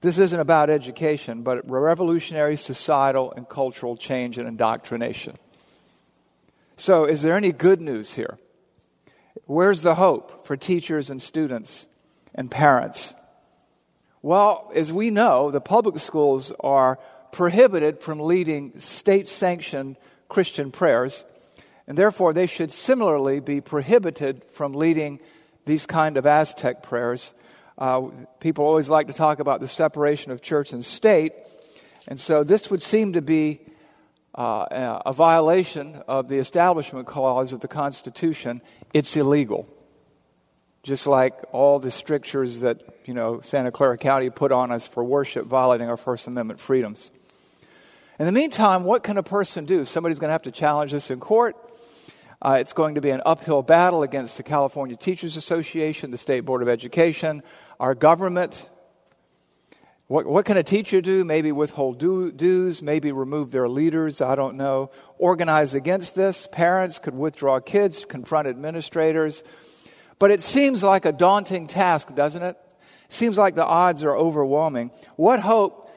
This 0.00 0.18
isn't 0.18 0.40
about 0.40 0.70
education, 0.70 1.42
but 1.42 1.68
revolutionary 1.70 2.56
societal 2.56 3.32
and 3.32 3.48
cultural 3.48 3.96
change 3.96 4.38
and 4.38 4.48
indoctrination. 4.48 5.36
So, 6.76 7.04
is 7.04 7.22
there 7.22 7.34
any 7.34 7.52
good 7.52 7.80
news 7.80 8.14
here? 8.14 8.38
Where's 9.46 9.82
the 9.82 9.96
hope 9.96 10.46
for 10.46 10.56
teachers 10.56 11.10
and 11.10 11.20
students 11.20 11.88
and 12.34 12.50
parents? 12.50 13.14
Well, 14.22 14.70
as 14.74 14.92
we 14.92 15.10
know, 15.10 15.50
the 15.50 15.60
public 15.60 15.98
schools 15.98 16.52
are 16.60 16.98
prohibited 17.32 18.00
from 18.00 18.20
leading 18.20 18.78
state 18.78 19.28
sanctioned 19.28 19.96
Christian 20.28 20.70
prayers, 20.70 21.24
and 21.86 21.96
therefore 21.96 22.32
they 22.32 22.46
should 22.46 22.72
similarly 22.72 23.40
be 23.40 23.60
prohibited 23.60 24.42
from 24.52 24.72
leading 24.72 25.20
these 25.64 25.86
kind 25.86 26.16
of 26.16 26.26
Aztec 26.26 26.82
prayers 26.82 27.34
uh, 27.78 28.08
people 28.40 28.64
always 28.64 28.88
like 28.88 29.06
to 29.06 29.12
talk 29.12 29.38
about 29.38 29.60
the 29.60 29.68
separation 29.68 30.32
of 30.32 30.42
church 30.42 30.72
and 30.72 30.84
state. 30.84 31.32
And 32.08 32.18
so 32.18 32.42
this 32.42 32.70
would 32.70 32.82
seem 32.82 33.12
to 33.12 33.22
be 33.22 33.60
uh, 34.34 35.00
a 35.06 35.12
violation 35.12 36.02
of 36.08 36.28
the 36.28 36.38
Establishment 36.38 37.06
Clause 37.06 37.52
of 37.52 37.60
the 37.60 37.68
Constitution. 37.68 38.60
It's 38.92 39.16
illegal. 39.16 39.68
Just 40.82 41.06
like 41.06 41.34
all 41.52 41.78
the 41.78 41.90
strictures 41.90 42.60
that, 42.60 42.82
you 43.04 43.14
know, 43.14 43.40
Santa 43.42 43.70
Clara 43.70 43.96
County 43.96 44.30
put 44.30 44.50
on 44.50 44.72
us 44.72 44.88
for 44.88 45.04
worship 45.04 45.46
violating 45.46 45.88
our 45.88 45.96
First 45.96 46.26
Amendment 46.26 46.58
freedoms. 46.58 47.12
In 48.18 48.26
the 48.26 48.32
meantime, 48.32 48.82
what 48.82 49.04
can 49.04 49.16
a 49.16 49.22
person 49.22 49.64
do? 49.64 49.84
Somebody's 49.84 50.18
going 50.18 50.28
to 50.28 50.32
have 50.32 50.42
to 50.42 50.50
challenge 50.50 50.90
this 50.90 51.12
in 51.12 51.20
court. 51.20 51.54
Uh, 52.42 52.58
it's 52.60 52.72
going 52.72 52.96
to 52.96 53.00
be 53.00 53.10
an 53.10 53.22
uphill 53.24 53.62
battle 53.62 54.02
against 54.02 54.36
the 54.36 54.42
California 54.42 54.96
Teachers 54.96 55.36
Association, 55.36 56.10
the 56.10 56.18
State 56.18 56.40
Board 56.40 56.60
of 56.60 56.68
Education, 56.68 57.44
our 57.78 57.94
government. 57.94 58.68
What, 60.08 60.26
what 60.26 60.46
can 60.46 60.56
a 60.56 60.64
teacher 60.64 61.00
do? 61.00 61.22
Maybe 61.22 61.52
withhold 61.52 61.98
dues, 61.98 62.82
maybe 62.82 63.12
remove 63.12 63.52
their 63.52 63.68
leaders, 63.68 64.20
I 64.20 64.34
don't 64.34 64.56
know. 64.56 64.90
Organize 65.18 65.74
against 65.74 66.16
this. 66.16 66.48
Parents 66.50 66.98
could 66.98 67.14
withdraw 67.14 67.60
kids, 67.60 68.04
confront 68.04 68.48
administrators. 68.48 69.44
But 70.18 70.32
it 70.32 70.42
seems 70.42 70.82
like 70.82 71.04
a 71.04 71.12
daunting 71.12 71.68
task, 71.68 72.12
doesn't 72.16 72.42
it? 72.42 72.56
Seems 73.08 73.38
like 73.38 73.54
the 73.54 73.64
odds 73.64 74.02
are 74.02 74.16
overwhelming. 74.16 74.90
What 75.14 75.38
hope 75.38 75.87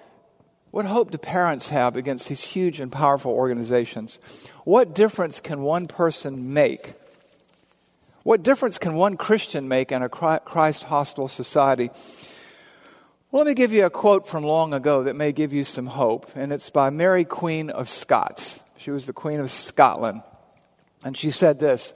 what 0.72 0.86
hope 0.86 1.12
do 1.12 1.18
parents 1.18 1.70
have 1.70 1.98
against 1.98 2.30
these 2.30 2.44
huge 2.44 2.80
and 2.80 2.92
powerful 2.92 3.32
organizations? 3.32 4.20
What 4.63 4.96
difference 4.96 5.40
can 5.40 5.62
one 5.62 5.88
person 5.88 6.54
make? 6.54 6.94
What 8.24 8.44
difference 8.44 8.78
can 8.78 8.96
one 8.96 9.18
Christian 9.18 9.68
make 9.68 9.92
in 9.92 10.01
a 10.01 10.10
Christ 10.10 10.84
hostile 10.86 11.28
society? 11.28 11.90
Well, 13.32 13.44
let 13.44 13.50
me 13.50 13.54
give 13.54 13.74
you 13.74 13.86
a 13.86 13.90
quote 13.90 14.28
from 14.28 14.44
long 14.44 14.74
ago 14.74 15.04
that 15.04 15.16
may 15.16 15.32
give 15.32 15.54
you 15.54 15.63
some 15.63 15.88
hope, 15.88 16.30
and 16.36 16.51
it's 16.51 16.70
by 16.70 16.90
Mary, 16.90 17.25
Queen 17.25 17.70
of 17.70 17.90
Scots. 17.90 18.63
She 18.78 18.92
was 18.92 19.06
the 19.06 19.13
Queen 19.13 19.40
of 19.40 19.50
Scotland. 19.50 20.22
And 21.04 21.18
she 21.18 21.32
said 21.32 21.60
this 21.60 21.94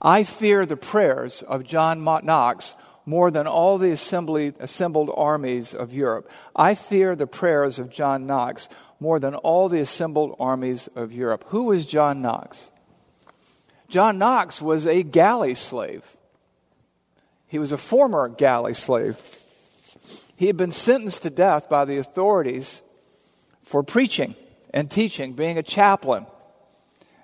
I 0.00 0.24
fear 0.24 0.66
the 0.66 0.76
prayers 0.76 1.42
of 1.42 1.64
John 1.64 2.02
Knox 2.02 2.74
more 3.08 3.30
than 3.30 3.46
all 3.46 3.78
the 3.78 3.90
assembly, 3.90 4.52
assembled 4.60 5.10
armies 5.16 5.74
of 5.74 5.94
Europe. 5.94 6.30
I 6.54 6.74
fear 6.74 7.16
the 7.16 7.26
prayers 7.26 7.78
of 7.78 7.88
John 7.88 8.26
Knox 8.26 8.68
more 9.00 9.18
than 9.18 9.34
all 9.34 9.70
the 9.70 9.80
assembled 9.80 10.36
armies 10.38 10.88
of 10.88 11.10
Europe. 11.10 11.44
Who 11.48 11.64
was 11.64 11.86
John 11.86 12.20
Knox? 12.20 12.70
John 13.88 14.18
Knox 14.18 14.60
was 14.60 14.86
a 14.86 15.02
galley 15.02 15.54
slave. 15.54 16.04
He 17.46 17.58
was 17.58 17.72
a 17.72 17.78
former 17.78 18.28
galley 18.28 18.74
slave. 18.74 19.16
He 20.36 20.46
had 20.46 20.58
been 20.58 20.72
sentenced 20.72 21.22
to 21.22 21.30
death 21.30 21.70
by 21.70 21.86
the 21.86 21.96
authorities 21.96 22.82
for 23.62 23.82
preaching 23.82 24.34
and 24.74 24.90
teaching, 24.90 25.32
being 25.32 25.56
a 25.56 25.62
chaplain. 25.62 26.26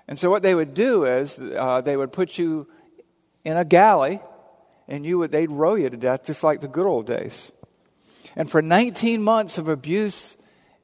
And 0.07 0.17
so, 0.17 0.31
what 0.31 0.41
they 0.41 0.55
would 0.55 0.73
do 0.73 1.05
is 1.05 1.39
uh, 1.39 1.81
they 1.81 1.95
would 1.95 2.11
put 2.11 2.39
you 2.39 2.65
in 3.43 3.55
a 3.55 3.65
galley 3.65 4.19
and 4.87 5.05
you 5.05 5.17
would, 5.19 5.31
they'd 5.31 5.49
row 5.49 5.75
you 5.75 5.89
to 5.89 5.97
death 5.97 6.25
just 6.25 6.43
like 6.43 6.61
the 6.61 6.67
good 6.67 6.85
old 6.85 7.07
days. 7.07 7.51
And 8.35 8.49
for 8.49 8.61
19 8.61 9.23
months 9.23 9.57
of 9.57 9.67
abuse 9.67 10.37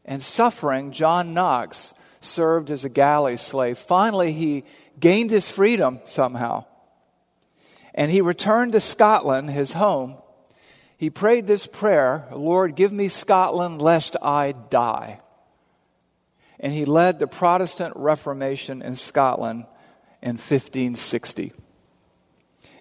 and 0.06 0.24
suffering, 0.24 0.92
John 0.92 1.34
Knox 1.34 1.94
served 2.22 2.72
as 2.72 2.86
a 2.86 2.90
galley 2.90 3.38
slave. 3.38 3.78
Finally, 3.78 4.32
he 4.32 4.64
gained 5.00 5.32
his 5.32 5.50
freedom 5.50 6.00
somehow. 6.06 6.66
And 7.94 8.10
he 8.10 8.22
returned 8.22 8.72
to 8.74 8.80
Scotland, 8.80 9.50
his 9.50 9.74
home. 9.74 10.16
He 10.98 11.10
prayed 11.10 11.48
this 11.48 11.66
prayer 11.66 12.28
Lord, 12.32 12.76
give 12.76 12.92
me 12.92 13.08
Scotland 13.08 13.82
lest 13.82 14.16
I 14.22 14.54
die. 14.70 15.20
And 16.60 16.72
he 16.72 16.86
led 16.86 17.20
the 17.20 17.28
Protestant 17.28 17.96
Reformation 17.96 18.82
in 18.82 18.96
Scotland 18.96 19.66
in 20.22 20.36
1560. 20.36 21.54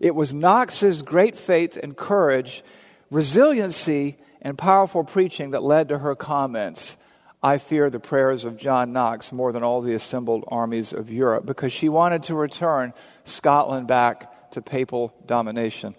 It 0.00 0.14
was 0.14 0.33
Knox's 0.35 1.02
great 1.02 1.37
faith 1.37 1.76
and 1.76 1.97
courage, 1.97 2.64
resiliency, 3.11 4.16
and 4.42 4.57
powerful 4.59 5.04
preaching 5.04 5.50
that 5.50 5.62
led 5.62 5.90
to 5.90 5.99
her 5.99 6.16
comments 6.16 6.97
I 7.42 7.57
fear 7.57 7.88
the 7.88 8.00
prayers 8.00 8.45
of 8.45 8.59
John 8.59 8.92
Knox 8.92 9.33
more 9.33 9.50
than 9.50 9.62
all 9.62 9.80
the 9.80 9.95
assembled 9.95 10.45
armies 10.49 10.92
of 10.92 11.11
Europe, 11.11 11.47
because 11.47 11.73
she 11.73 11.88
wanted 11.88 12.25
to 12.25 12.35
return 12.35 12.92
Scotland 13.25 13.87
back 13.87 14.50
to 14.50 14.61
papal 14.61 15.14
domination. 15.25 15.95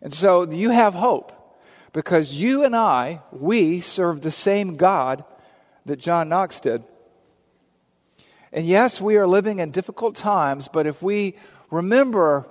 And 0.00 0.14
so 0.14 0.50
you 0.50 0.70
have 0.70 0.94
hope, 0.94 1.32
because 1.92 2.34
you 2.34 2.64
and 2.64 2.74
I, 2.74 3.20
we 3.32 3.80
serve 3.80 4.22
the 4.22 4.30
same 4.30 4.74
God 4.74 5.24
that 5.84 5.98
John 5.98 6.30
Knox 6.30 6.60
did. 6.60 6.84
And 8.50 8.66
yes, 8.66 9.00
we 9.00 9.16
are 9.16 9.26
living 9.26 9.58
in 9.58 9.72
difficult 9.72 10.16
times, 10.16 10.68
but 10.68 10.86
if 10.86 11.02
we 11.02 11.36
remember 11.70 12.48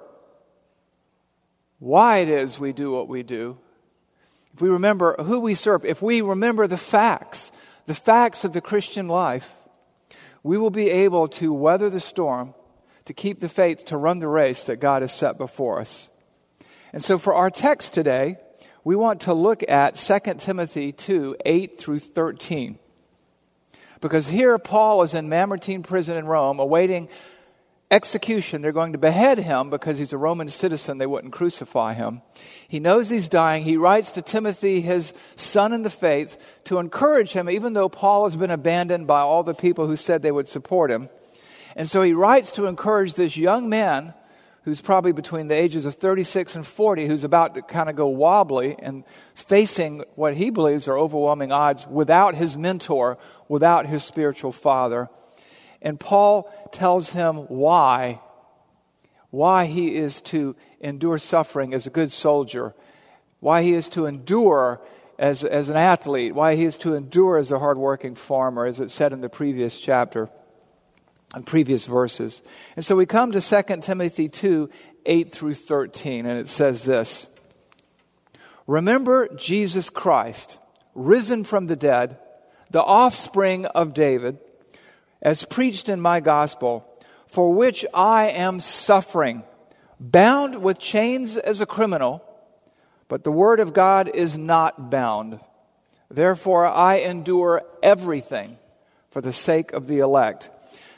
why 1.83 2.19
it 2.19 2.29
is 2.29 2.57
we 2.57 2.71
do 2.71 2.91
what 2.91 3.09
we 3.09 3.23
do, 3.23 3.57
if 4.53 4.61
we 4.61 4.69
remember 4.69 5.21
who 5.21 5.41
we 5.41 5.53
serve, 5.53 5.83
if 5.83 6.01
we 6.01 6.21
remember 6.21 6.65
the 6.65 6.77
facts, 6.77 7.51
the 7.87 7.93
facts 7.93 8.45
of 8.45 8.53
the 8.53 8.61
Christian 8.61 9.09
life, 9.09 9.53
we 10.43 10.57
will 10.57 10.69
be 10.69 10.89
able 10.89 11.27
to 11.27 11.51
weather 11.51 11.89
the 11.89 11.99
storm, 11.99 12.53
to 13.03 13.13
keep 13.13 13.41
the 13.41 13.49
faith, 13.49 13.83
to 13.85 13.97
run 13.97 14.19
the 14.19 14.29
race 14.29 14.63
that 14.63 14.77
God 14.77 15.01
has 15.01 15.11
set 15.11 15.37
before 15.37 15.81
us. 15.81 16.09
And 16.93 17.03
so 17.03 17.19
for 17.19 17.33
our 17.33 17.49
text 17.49 17.93
today, 17.93 18.37
we 18.85 18.95
want 18.95 19.21
to 19.21 19.33
look 19.33 19.61
at 19.67 19.95
2 19.95 20.35
Timothy 20.37 20.93
2 20.93 21.35
8 21.45 21.77
through 21.77 21.99
13. 21.99 22.79
Because 23.99 24.29
here 24.29 24.57
Paul 24.57 25.01
is 25.01 25.13
in 25.13 25.27
Mamertine 25.27 25.83
prison 25.83 26.15
in 26.15 26.27
Rome 26.27 26.59
awaiting 26.59 27.09
execution. 27.93 28.61
They're 28.61 28.71
going 28.71 28.93
to 28.93 28.97
behead 28.97 29.37
him 29.37 29.69
because 29.69 29.99
he's 29.99 30.13
a 30.13 30.17
Roman 30.17 30.47
citizen. 30.47 30.97
They 30.97 31.05
wouldn't 31.05 31.31
crucify 31.31 31.93
him. 31.93 32.21
He 32.67 32.79
knows 32.79 33.09
he's 33.09 33.29
dying. 33.29 33.63
He 33.63 33.77
writes 33.77 34.11
to 34.13 34.21
Timothy, 34.21 34.81
his 34.81 35.13
son 35.35 35.73
in 35.73 35.83
the 35.83 35.89
faith, 35.89 36.37
to 36.65 36.79
encourage 36.79 37.33
him, 37.33 37.49
even 37.49 37.73
though 37.73 37.89
Paul 37.89 38.23
has 38.25 38.35
been 38.35 38.49
abandoned 38.49 39.05
by 39.05 39.21
all 39.21 39.43
the 39.43 39.53
people 39.53 39.85
who 39.85 39.95
said 39.95 40.21
they 40.21 40.31
would 40.31 40.47
support 40.47 40.89
him. 40.89 41.07
And 41.75 41.87
so 41.89 42.01
he 42.01 42.13
writes 42.13 42.51
to 42.53 42.65
encourage 42.65 43.13
this 43.13 43.37
young 43.37 43.69
man 43.69 44.13
who's 44.63 44.81
probably 44.81 45.11
between 45.11 45.47
the 45.47 45.55
ages 45.55 45.85
of 45.85 45.95
36 45.95 46.55
and 46.55 46.65
40, 46.65 47.05
who's 47.05 47.23
about 47.23 47.55
to 47.55 47.61
kind 47.61 47.89
of 47.89 47.95
go 47.95 48.07
wobbly 48.07 48.75
and 48.79 49.03
facing 49.35 50.03
what 50.15 50.35
he 50.35 50.49
believes 50.49 50.87
are 50.87 50.97
overwhelming 50.97 51.51
odds 51.51 51.85
without 51.85 52.33
his 52.33 52.57
mentor, 52.57 53.17
without 53.47 53.85
his 53.85 54.03
spiritual 54.03 54.51
father. 54.51 55.09
And 55.83 55.99
Paul 55.99 56.51
tells 56.71 57.11
him 57.11 57.35
why, 57.35 58.21
why 59.29 59.65
he 59.65 59.95
is 59.95 60.21
to 60.21 60.55
endure 60.79 61.19
suffering 61.19 61.73
as 61.73 61.85
a 61.85 61.91
good 61.91 62.11
soldier, 62.11 62.73
why 63.41 63.61
he 63.61 63.73
is 63.73 63.89
to 63.89 64.05
endure 64.05 64.81
as, 65.19 65.43
as 65.43 65.69
an 65.69 65.75
athlete, 65.75 66.33
why 66.33 66.55
he 66.55 66.63
is 66.63 66.77
to 66.79 66.95
endure 66.95 67.37
as 67.37 67.51
a 67.51 67.59
hardworking 67.59 68.15
farmer, 68.15 68.65
as 68.65 68.79
it 68.79 68.89
said 68.89 69.11
in 69.11 69.21
the 69.21 69.29
previous 69.29 69.79
chapter 69.79 70.29
and 71.35 71.45
previous 71.45 71.85
verses. 71.85 72.41
And 72.75 72.85
so 72.85 72.95
we 72.95 73.05
come 73.05 73.31
to 73.33 73.41
2 73.41 73.77
Timothy 73.81 74.29
2 74.29 74.69
8 75.05 75.33
through 75.33 75.55
13, 75.55 76.25
and 76.25 76.39
it 76.39 76.47
says 76.47 76.83
this 76.83 77.27
Remember 78.67 79.27
Jesus 79.35 79.89
Christ, 79.89 80.59
risen 80.95 81.43
from 81.43 81.67
the 81.67 81.75
dead, 81.75 82.17
the 82.71 82.81
offspring 82.81 83.65
of 83.65 83.93
David, 83.93 84.39
as 85.23 85.43
preached 85.43 85.89
in 85.89 85.99
my 85.99 86.19
gospel, 86.19 86.85
for 87.25 87.51
which 87.51 87.83
I 87.95 88.29
am 88.29 88.59
suffering, 88.59 89.41
bound 89.99 90.61
with 90.61 90.77
chains 90.77 91.37
as 91.37 91.61
a 91.61 91.65
criminal, 91.65 92.23
but 93.07 93.23
the 93.23 93.31
word 93.31 93.59
of 93.59 93.73
God 93.73 94.11
is 94.13 94.37
not 94.37 94.91
bound. 94.91 95.39
Therefore, 96.11 96.67
I 96.67 96.97
endure 96.97 97.63
everything 97.81 98.59
for 99.09 99.21
the 99.21 99.33
sake 99.33 99.73
of 99.73 99.87
the 99.87 99.99
elect 99.99 100.51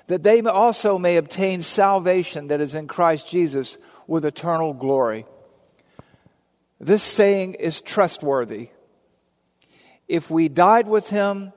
that 0.08 0.24
they 0.24 0.42
also 0.42 0.98
may 0.98 1.18
obtain 1.18 1.62
salvation 1.62 2.48
that 2.48 2.62
is 2.62 2.76
in 2.76 2.88
Christ 2.88 3.28
Jesus 3.28 3.78
with 4.08 4.26
eternal 4.26 4.74
glory. 4.74 5.26
This 6.80 7.04
saying 7.04 7.56
is 7.56 7.82
trustworthy. 7.82 8.70
If 10.08 10.30
we 10.30 10.48
died 10.48 10.88
with 10.88 11.10
him, 11.10 11.54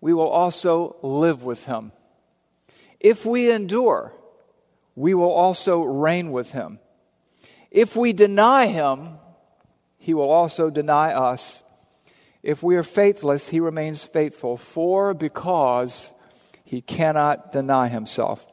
we 0.00 0.14
will 0.14 0.28
also 0.28 0.96
live 1.02 1.42
with 1.42 1.66
him. 1.66 1.92
If 3.02 3.26
we 3.26 3.50
endure, 3.50 4.14
we 4.94 5.12
will 5.12 5.32
also 5.32 5.82
reign 5.82 6.30
with 6.30 6.52
him. 6.52 6.78
If 7.72 7.96
we 7.96 8.12
deny 8.12 8.66
him, 8.66 9.18
he 9.98 10.14
will 10.14 10.30
also 10.30 10.70
deny 10.70 11.12
us. 11.12 11.64
If 12.44 12.62
we 12.62 12.76
are 12.76 12.84
faithless, 12.84 13.48
he 13.48 13.58
remains 13.58 14.04
faithful, 14.04 14.56
for 14.56 15.14
because 15.14 16.12
he 16.64 16.80
cannot 16.80 17.52
deny 17.52 17.88
himself. 17.88 18.46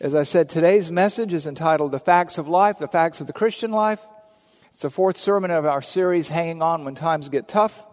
As 0.00 0.14
I 0.14 0.24
said, 0.24 0.50
today's 0.50 0.90
message 0.90 1.32
is 1.32 1.46
entitled 1.46 1.92
The 1.92 1.98
Facts 1.98 2.36
of 2.36 2.48
Life, 2.48 2.78
the 2.78 2.88
Facts 2.88 3.22
of 3.22 3.26
the 3.26 3.32
Christian 3.32 3.70
Life. 3.70 4.00
It's 4.70 4.82
the 4.82 4.90
fourth 4.90 5.16
sermon 5.16 5.50
of 5.50 5.64
our 5.64 5.82
series, 5.82 6.28
Hanging 6.28 6.60
On 6.60 6.84
When 6.84 6.94
Times 6.94 7.30
Get 7.30 7.48
Tough. 7.48 7.86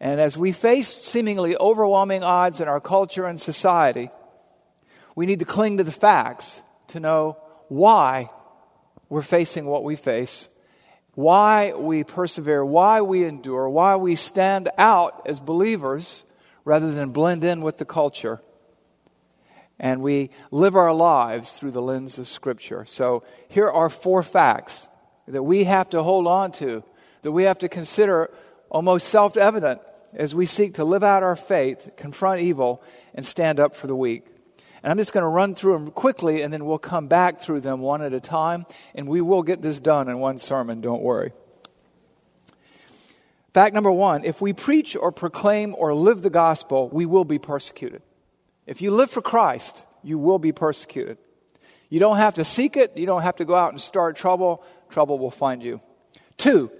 And 0.00 0.20
as 0.20 0.36
we 0.36 0.50
face 0.50 0.88
seemingly 0.88 1.56
overwhelming 1.56 2.24
odds 2.24 2.60
in 2.60 2.68
our 2.68 2.80
culture 2.80 3.26
and 3.26 3.40
society, 3.40 4.10
we 5.18 5.26
need 5.26 5.40
to 5.40 5.44
cling 5.44 5.78
to 5.78 5.82
the 5.82 5.90
facts 5.90 6.62
to 6.86 7.00
know 7.00 7.36
why 7.66 8.30
we're 9.08 9.20
facing 9.20 9.66
what 9.66 9.82
we 9.82 9.96
face, 9.96 10.48
why 11.16 11.72
we 11.74 12.04
persevere, 12.04 12.64
why 12.64 13.00
we 13.00 13.24
endure, 13.24 13.68
why 13.68 13.96
we 13.96 14.14
stand 14.14 14.68
out 14.78 15.26
as 15.26 15.40
believers 15.40 16.24
rather 16.64 16.92
than 16.92 17.10
blend 17.10 17.42
in 17.42 17.62
with 17.62 17.78
the 17.78 17.84
culture 17.84 18.40
and 19.80 20.02
we 20.02 20.30
live 20.52 20.76
our 20.76 20.94
lives 20.94 21.50
through 21.50 21.72
the 21.72 21.82
lens 21.82 22.20
of 22.20 22.28
Scripture. 22.28 22.84
So 22.86 23.24
here 23.48 23.68
are 23.68 23.90
four 23.90 24.22
facts 24.22 24.86
that 25.26 25.42
we 25.42 25.64
have 25.64 25.90
to 25.90 26.04
hold 26.04 26.28
on 26.28 26.52
to, 26.52 26.84
that 27.22 27.32
we 27.32 27.42
have 27.42 27.58
to 27.58 27.68
consider 27.68 28.30
almost 28.70 29.08
self 29.08 29.36
evident 29.36 29.80
as 30.12 30.32
we 30.32 30.46
seek 30.46 30.74
to 30.74 30.84
live 30.84 31.02
out 31.02 31.24
our 31.24 31.34
faith, 31.34 31.90
confront 31.96 32.40
evil, 32.40 32.80
and 33.16 33.26
stand 33.26 33.58
up 33.58 33.74
for 33.74 33.88
the 33.88 33.96
weak. 33.96 34.24
And 34.82 34.90
I'm 34.90 34.98
just 34.98 35.12
going 35.12 35.22
to 35.22 35.28
run 35.28 35.54
through 35.54 35.72
them 35.72 35.90
quickly, 35.90 36.42
and 36.42 36.52
then 36.52 36.64
we'll 36.64 36.78
come 36.78 37.08
back 37.08 37.40
through 37.40 37.60
them 37.60 37.80
one 37.80 38.02
at 38.02 38.12
a 38.12 38.20
time, 38.20 38.66
and 38.94 39.08
we 39.08 39.20
will 39.20 39.42
get 39.42 39.60
this 39.62 39.80
done 39.80 40.08
in 40.08 40.18
one 40.18 40.38
sermon, 40.38 40.80
don't 40.80 41.02
worry. 41.02 41.32
Fact 43.54 43.74
number 43.74 43.90
one 43.90 44.24
if 44.24 44.40
we 44.40 44.52
preach 44.52 44.94
or 44.94 45.10
proclaim 45.10 45.74
or 45.76 45.94
live 45.94 46.22
the 46.22 46.30
gospel, 46.30 46.88
we 46.90 47.06
will 47.06 47.24
be 47.24 47.38
persecuted. 47.38 48.02
If 48.66 48.82
you 48.82 48.90
live 48.90 49.10
for 49.10 49.22
Christ, 49.22 49.84
you 50.02 50.18
will 50.18 50.38
be 50.38 50.52
persecuted. 50.52 51.18
You 51.88 51.98
don't 51.98 52.18
have 52.18 52.34
to 52.34 52.44
seek 52.44 52.76
it, 52.76 52.96
you 52.96 53.06
don't 53.06 53.22
have 53.22 53.36
to 53.36 53.44
go 53.44 53.54
out 53.54 53.72
and 53.72 53.80
start 53.80 54.16
trouble. 54.16 54.62
Trouble 54.90 55.18
will 55.18 55.30
find 55.30 55.62
you. 55.62 55.80
Two, 56.36 56.70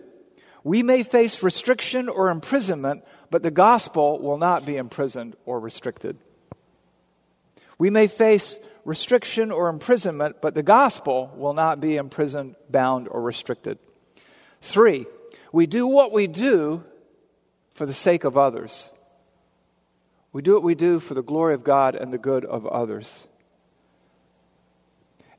we 0.63 0.83
may 0.83 1.03
face 1.03 1.43
restriction 1.43 2.09
or 2.09 2.31
imprisonment, 2.31 3.05
but 3.31 3.43
the 3.43 3.51
gospel 3.51 4.19
will 4.21 4.39
not 4.39 4.67
be 4.67 4.77
imprisoned 4.77 5.35
or 5.47 5.59
restricted. 5.61 6.19
We 7.79 7.91
may 7.91 8.09
face 8.09 8.59
restriction 8.85 9.51
or 9.51 9.69
imprisonment, 9.69 10.43
but 10.43 10.55
the 10.55 10.63
gospel 10.63 11.33
will 11.37 11.53
not 11.53 11.81
be 11.81 11.97
imprisoned, 11.97 12.57
bound, 12.69 13.09
or 13.09 13.23
restricted. 13.23 13.79
Three, 14.61 15.07
we 15.53 15.67
do 15.67 15.87
what 15.87 16.13
we 16.13 16.27
do 16.27 16.85
for 17.75 17.87
the 17.87 17.95
sake 17.95 18.25
of 18.25 18.37
others. 18.37 18.91
We 20.33 20.43
do 20.43 20.55
what 20.55 20.63
we 20.63 20.75
do 20.75 21.01
for 21.01 21.15
the 21.15 21.23
glory 21.23 21.55
of 21.55 21.65
God 21.65 21.95
and 21.95 22.13
the 22.13 22.19
good 22.19 22.45
of 22.45 22.67
others. 22.67 23.27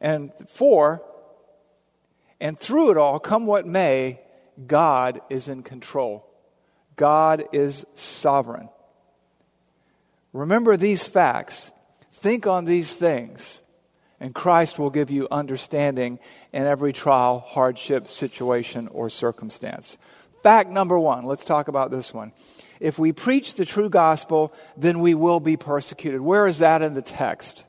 And 0.02 0.32
four, 0.47 1.04
and 2.39 2.58
through 2.58 2.91
it 2.91 2.97
all, 2.97 3.19
come 3.19 3.45
what 3.45 3.67
may, 3.67 4.21
God 4.65 5.21
is 5.30 5.47
in 5.47 5.63
control. 5.63 6.25
God 6.95 7.45
is 7.52 7.86
sovereign. 7.95 8.69
Remember 10.34 10.78
these 10.78 11.08
facts. 11.08 11.71
Think 12.19 12.47
on 12.47 12.65
these 12.65 12.93
things, 12.93 13.62
and 14.19 14.36
Christ 14.36 14.77
will 14.77 14.89
give 14.89 15.10
you 15.10 15.29
understanding 15.32 16.19
in 16.51 16.63
every 16.65 16.91
trial, 16.91 17.39
hardship, 17.39 18.08
situation, 18.08 18.89
or 18.89 19.10
circumstance. 19.10 19.97
Fact 20.43 20.69
number 20.69 20.99
one, 20.99 21.23
let's 21.23 21.45
talk 21.45 21.69
about 21.69 21.91
this 21.91 22.13
one. 22.13 22.34
If 22.82 22.99
we 22.99 23.13
preach 23.13 23.55
the 23.55 23.63
true 23.63 23.89
gospel, 23.89 24.53
then 24.75 24.99
we 24.99 25.13
will 25.13 25.39
be 25.39 25.55
persecuted. 25.55 26.19
Where 26.19 26.45
is 26.45 26.60
that 26.60 26.82
in 26.82 26.93
the 26.93 27.01
text? 27.01 27.63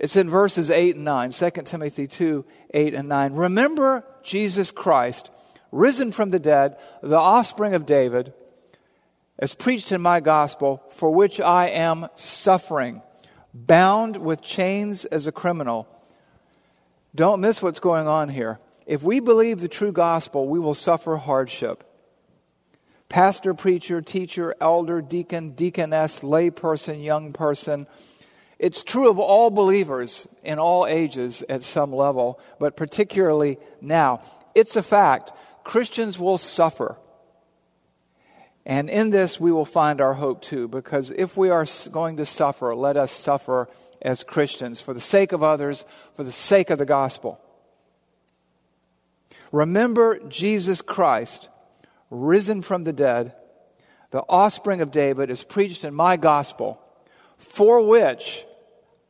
It's 0.00 0.16
in 0.16 0.28
verses 0.28 0.68
8 0.68 0.96
and 0.96 1.04
9, 1.04 1.30
2 1.30 1.50
Timothy 1.64 2.08
2 2.08 2.44
8 2.74 2.94
and 2.94 3.08
9. 3.08 3.34
Remember 3.34 4.04
Jesus 4.24 4.72
Christ, 4.72 5.30
risen 5.70 6.10
from 6.10 6.30
the 6.30 6.40
dead, 6.40 6.76
the 7.02 7.18
offspring 7.18 7.74
of 7.74 7.86
David, 7.86 8.32
as 9.38 9.54
preached 9.54 9.92
in 9.92 10.00
my 10.00 10.20
gospel, 10.20 10.82
for 10.90 11.10
which 11.10 11.40
I 11.40 11.68
am 11.68 12.08
suffering, 12.14 13.02
bound 13.52 14.16
with 14.16 14.40
chains 14.40 15.04
as 15.04 15.26
a 15.26 15.32
criminal. 15.32 15.88
Don't 17.14 17.40
miss 17.40 17.62
what's 17.62 17.80
going 17.80 18.06
on 18.06 18.28
here. 18.28 18.58
If 18.86 19.02
we 19.02 19.20
believe 19.20 19.60
the 19.60 19.68
true 19.68 19.92
gospel, 19.92 20.48
we 20.48 20.58
will 20.58 20.74
suffer 20.74 21.16
hardship 21.16 21.82
pastor, 23.08 23.54
preacher, 23.54 24.02
teacher, 24.02 24.54
elder, 24.60 25.00
deacon, 25.00 25.50
deaconess, 25.50 26.20
layperson, 26.20 27.02
young 27.02 27.32
person. 27.32 27.86
It's 28.58 28.82
true 28.82 29.08
of 29.08 29.18
all 29.18 29.50
believers 29.50 30.26
in 30.42 30.58
all 30.58 30.86
ages 30.86 31.44
at 31.48 31.62
some 31.62 31.94
level, 31.94 32.40
but 32.58 32.76
particularly 32.76 33.58
now. 33.80 34.22
It's 34.54 34.76
a 34.76 34.82
fact. 34.82 35.30
Christians 35.62 36.18
will 36.18 36.38
suffer. 36.38 36.96
And 38.66 38.90
in 38.90 39.10
this, 39.10 39.38
we 39.38 39.52
will 39.52 39.64
find 39.64 40.00
our 40.00 40.14
hope 40.14 40.42
too, 40.42 40.66
because 40.66 41.12
if 41.12 41.36
we 41.36 41.50
are 41.50 41.64
going 41.92 42.16
to 42.16 42.26
suffer, 42.26 42.74
let 42.74 42.96
us 42.96 43.12
suffer 43.12 43.68
as 44.02 44.24
Christians 44.24 44.80
for 44.80 44.92
the 44.92 45.00
sake 45.00 45.30
of 45.30 45.44
others, 45.44 45.86
for 46.16 46.24
the 46.24 46.32
sake 46.32 46.70
of 46.70 46.78
the 46.78 46.84
gospel. 46.84 47.40
Remember 49.52 50.18
Jesus 50.28 50.82
Christ 50.82 51.48
risen 52.10 52.60
from 52.60 52.82
the 52.82 52.92
dead, 52.92 53.34
the 54.10 54.24
offspring 54.28 54.80
of 54.80 54.90
David, 54.90 55.30
is 55.30 55.44
preached 55.44 55.84
in 55.84 55.94
my 55.94 56.16
gospel, 56.16 56.80
for 57.36 57.86
which 57.86 58.44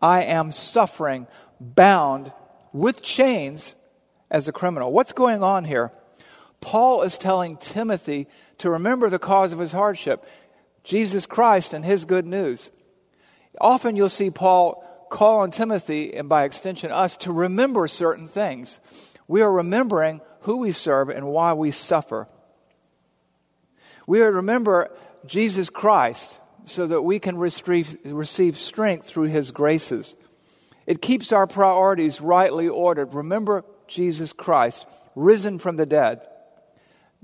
I 0.02 0.24
am 0.24 0.52
suffering, 0.52 1.26
bound 1.58 2.30
with 2.74 3.00
chains 3.00 3.74
as 4.30 4.48
a 4.48 4.52
criminal. 4.52 4.92
What's 4.92 5.14
going 5.14 5.42
on 5.42 5.64
here? 5.64 5.92
Paul 6.60 7.02
is 7.02 7.16
telling 7.16 7.56
Timothy 7.56 8.26
to 8.58 8.70
remember 8.70 9.10
the 9.10 9.18
cause 9.18 9.52
of 9.52 9.58
his 9.58 9.72
hardship 9.72 10.24
Jesus 10.84 11.26
Christ 11.26 11.72
and 11.72 11.84
his 11.84 12.04
good 12.04 12.26
news. 12.26 12.70
Often 13.60 13.96
you'll 13.96 14.08
see 14.08 14.30
Paul 14.30 14.82
call 15.10 15.40
on 15.40 15.50
Timothy, 15.50 16.14
and 16.14 16.28
by 16.28 16.44
extension 16.44 16.90
us, 16.90 17.16
to 17.18 17.32
remember 17.32 17.88
certain 17.88 18.28
things. 18.28 18.80
We 19.28 19.42
are 19.42 19.52
remembering 19.52 20.20
who 20.40 20.58
we 20.58 20.70
serve 20.70 21.08
and 21.08 21.26
why 21.26 21.52
we 21.54 21.70
suffer. 21.70 22.28
We 24.06 24.20
are 24.20 24.30
to 24.30 24.36
remember 24.36 24.90
Jesus 25.26 25.70
Christ 25.70 26.40
so 26.64 26.86
that 26.86 27.02
we 27.02 27.18
can 27.18 27.36
receive, 27.36 28.56
strength 28.56 29.06
through 29.06 29.28
his 29.28 29.50
graces. 29.50 30.16
It 30.86 31.02
keeps 31.02 31.32
our 31.32 31.46
priorities 31.46 32.20
rightly 32.20 32.68
ordered. 32.68 33.14
Remember 33.14 33.64
Jesus 33.88 34.32
Christ, 34.32 34.86
risen 35.14 35.58
from 35.58 35.76
the 35.76 35.86
dead. 35.86 36.26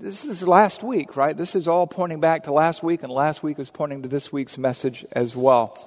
This 0.02 0.24
is 0.24 0.44
last 0.48 0.82
week, 0.82 1.16
right? 1.16 1.36
This 1.36 1.54
is 1.54 1.68
all 1.68 1.86
pointing 1.86 2.18
back 2.18 2.42
to 2.44 2.52
last 2.52 2.82
week, 2.82 3.04
and 3.04 3.12
last 3.12 3.44
week 3.44 3.60
is 3.60 3.70
pointing 3.70 4.02
to 4.02 4.08
this 4.08 4.32
week's 4.32 4.58
message 4.58 5.06
as 5.12 5.36
well. 5.36 5.78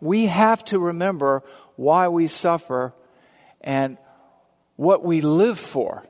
We 0.00 0.26
have 0.26 0.64
to 0.64 0.80
remember 0.80 1.44
why 1.76 2.08
we 2.08 2.26
suffer 2.26 2.94
and 3.60 3.96
what 4.74 5.04
we 5.04 5.20
live 5.20 5.56
for. 5.56 6.04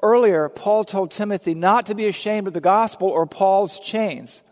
Earlier, 0.00 0.48
Paul 0.48 0.84
told 0.84 1.10
Timothy 1.10 1.54
not 1.54 1.86
to 1.86 1.96
be 1.96 2.06
ashamed 2.06 2.46
of 2.46 2.52
the 2.52 2.60
gospel 2.60 3.08
or 3.08 3.26
Paul's 3.26 3.80
chains. 3.80 4.44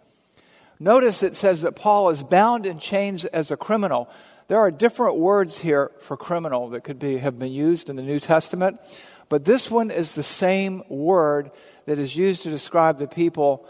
Notice 0.81 1.23
it 1.23 1.37
says 1.37 1.63
that 1.63 1.77
Paul 1.77 2.11
is 2.11 2.25
bound 2.25 2.67
in 2.67 2.81
chains 2.81 3.27
as 3.27 3.53
a 3.53 3.57
criminal. 3.57 4.11
There 4.49 4.59
are 4.59 4.73
different 4.73 5.19
words 5.19 5.59
here 5.59 5.93
for 6.01 6.17
criminal 6.17 6.71
that 6.71 6.83
could 6.83 6.99
be, 6.99 7.19
have 7.19 7.39
been 7.39 7.53
used 7.53 7.89
in 7.89 7.95
the 7.95 8.03
New 8.03 8.19
Testament, 8.19 8.81
but 9.31 9.47
this 9.47 9.71
one 9.71 9.91
is 9.91 10.15
the 10.15 10.23
same 10.23 10.83
word 10.91 11.51
that 11.87 11.99
is 11.99 12.15
used 12.15 12.43
to 12.43 12.51
describe 12.51 12.99
the 12.99 13.09
people 13.09 13.67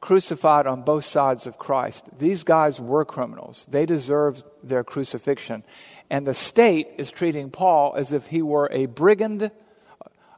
crucified 0.00 0.66
on 0.66 0.82
both 0.82 1.04
sides 1.04 1.46
of 1.46 1.58
Christ. 1.58 2.08
These 2.18 2.44
guys 2.44 2.80
were 2.80 3.04
criminals, 3.04 3.66
they 3.68 3.84
deserved 3.84 4.42
their 4.62 4.84
crucifixion. 4.84 5.64
And 6.08 6.26
the 6.26 6.34
state 6.34 6.88
is 6.98 7.10
treating 7.10 7.50
Paul 7.50 7.94
as 7.96 8.12
if 8.12 8.26
he 8.26 8.40
were 8.40 8.68
a 8.72 8.86
brigand, 8.86 9.50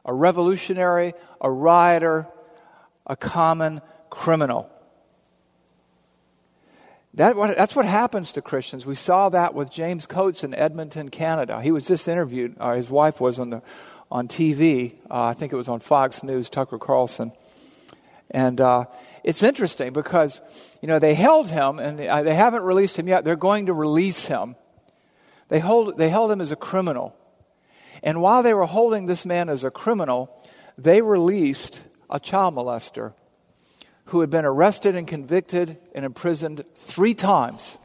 a 0.05 0.13
revolutionary, 0.13 1.13
a 1.39 1.49
rioter, 1.49 2.27
a 3.07 3.15
common 3.15 3.81
criminal. 4.09 4.69
That, 7.15 7.35
that's 7.55 7.75
what 7.75 7.85
happens 7.85 8.31
to 8.33 8.41
Christians. 8.41 8.87
We 8.87 8.95
saw 8.95 9.29
that 9.29 9.53
with 9.53 9.69
James 9.69 10.07
Coates 10.07 10.43
in 10.43 10.55
Edmonton, 10.55 11.09
Canada. 11.09 11.61
He 11.61 11.71
was 11.71 11.87
just 11.87 12.07
interviewed, 12.07 12.55
uh, 12.59 12.73
his 12.73 12.89
wife 12.89 13.21
was 13.21 13.37
on, 13.37 13.51
the, 13.51 13.61
on 14.11 14.27
TV. 14.27 14.95
Uh, 15.11 15.25
I 15.25 15.33
think 15.33 15.53
it 15.53 15.55
was 15.55 15.69
on 15.69 15.79
Fox 15.79 16.23
News, 16.23 16.49
Tucker 16.49 16.79
Carlson. 16.79 17.31
And 18.31 18.59
uh, 18.59 18.85
it's 19.23 19.43
interesting 19.43 19.93
because, 19.93 20.41
you 20.81 20.87
know, 20.87 20.97
they 20.97 21.13
held 21.13 21.51
him 21.51 21.77
and 21.77 21.99
they, 21.99 22.07
uh, 22.07 22.23
they 22.23 22.33
haven't 22.33 22.63
released 22.63 22.97
him 22.97 23.07
yet. 23.07 23.23
They're 23.23 23.35
going 23.35 23.67
to 23.67 23.73
release 23.73 24.25
him. 24.25 24.55
They, 25.49 25.59
hold, 25.59 25.97
they 25.99 26.09
held 26.09 26.31
him 26.31 26.41
as 26.41 26.51
a 26.51 26.55
criminal. 26.55 27.15
And 28.01 28.23
while 28.23 28.41
they 28.41 28.55
were 28.55 28.65
holding 28.65 29.05
this 29.05 29.23
man 29.23 29.49
as 29.49 29.63
a 29.63 29.69
criminal, 29.69 30.35
they 30.79 31.03
released 31.03 31.83
a 32.09 32.19
child 32.19 32.55
molester 32.55 33.13
who 34.05 34.21
had 34.21 34.29
been 34.29 34.45
arrested 34.45 34.95
and 34.95 35.07
convicted 35.07 35.77
and 35.95 36.05
imprisoned 36.05 36.65
three 36.75 37.13
times. 37.13 37.77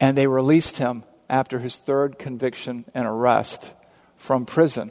And 0.00 0.16
they 0.16 0.26
released 0.26 0.78
him 0.78 1.04
after 1.28 1.58
his 1.58 1.76
third 1.76 2.18
conviction 2.18 2.84
and 2.94 3.06
arrest 3.06 3.72
from 4.16 4.46
prison 4.46 4.90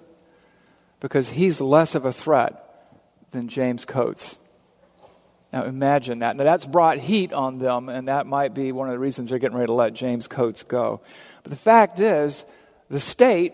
because 1.00 1.30
he's 1.30 1.62
less 1.62 1.96
of 1.96 2.06
a 2.06 2.14
threat 2.14 2.62
than 3.32 3.48
James 3.48 3.86
Coates. 3.86 4.38
Now 5.54 5.64
imagine 5.64 6.20
that. 6.20 6.36
Now 6.36 6.44
that's 6.44 6.66
brought 6.66 6.98
heat 6.98 7.32
on 7.32 7.60
them, 7.60 7.88
and 7.88 8.08
that 8.08 8.28
might 8.28 8.54
be 8.54 8.72
one 8.72 8.88
of 8.90 8.94
the 8.94 9.00
reasons 9.00 9.30
they're 9.30 9.40
getting 9.40 9.58
ready 9.58 9.68
to 9.68 9.74
let 9.74 9.94
James 9.94 10.28
Coates 10.28 10.64
go. 10.64 11.02
But 11.44 11.52
the 11.52 11.58
fact 11.58 12.00
is, 12.00 12.46
the 12.90 13.00
state 13.00 13.54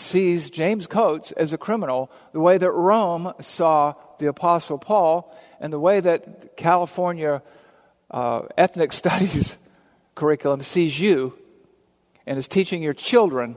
sees 0.00 0.50
James 0.50 0.86
Coates 0.86 1.30
as 1.32 1.52
a 1.52 1.58
criminal 1.58 2.10
the 2.32 2.40
way 2.40 2.58
that 2.58 2.70
Rome 2.70 3.32
saw 3.40 3.94
the 4.18 4.26
Apostle 4.26 4.78
Paul 4.78 5.36
and 5.60 5.72
the 5.72 5.78
way 5.78 6.00
that 6.00 6.56
California 6.56 7.42
uh, 8.10 8.42
ethnic 8.56 8.92
studies 9.02 9.58
curriculum 10.14 10.62
sees 10.62 10.98
you 10.98 11.38
and 12.26 12.38
is 12.38 12.48
teaching 12.48 12.82
your 12.82 12.94
children 12.94 13.56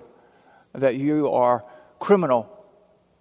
that 0.73 0.95
you 0.95 1.29
are 1.31 1.63
criminal 1.99 2.49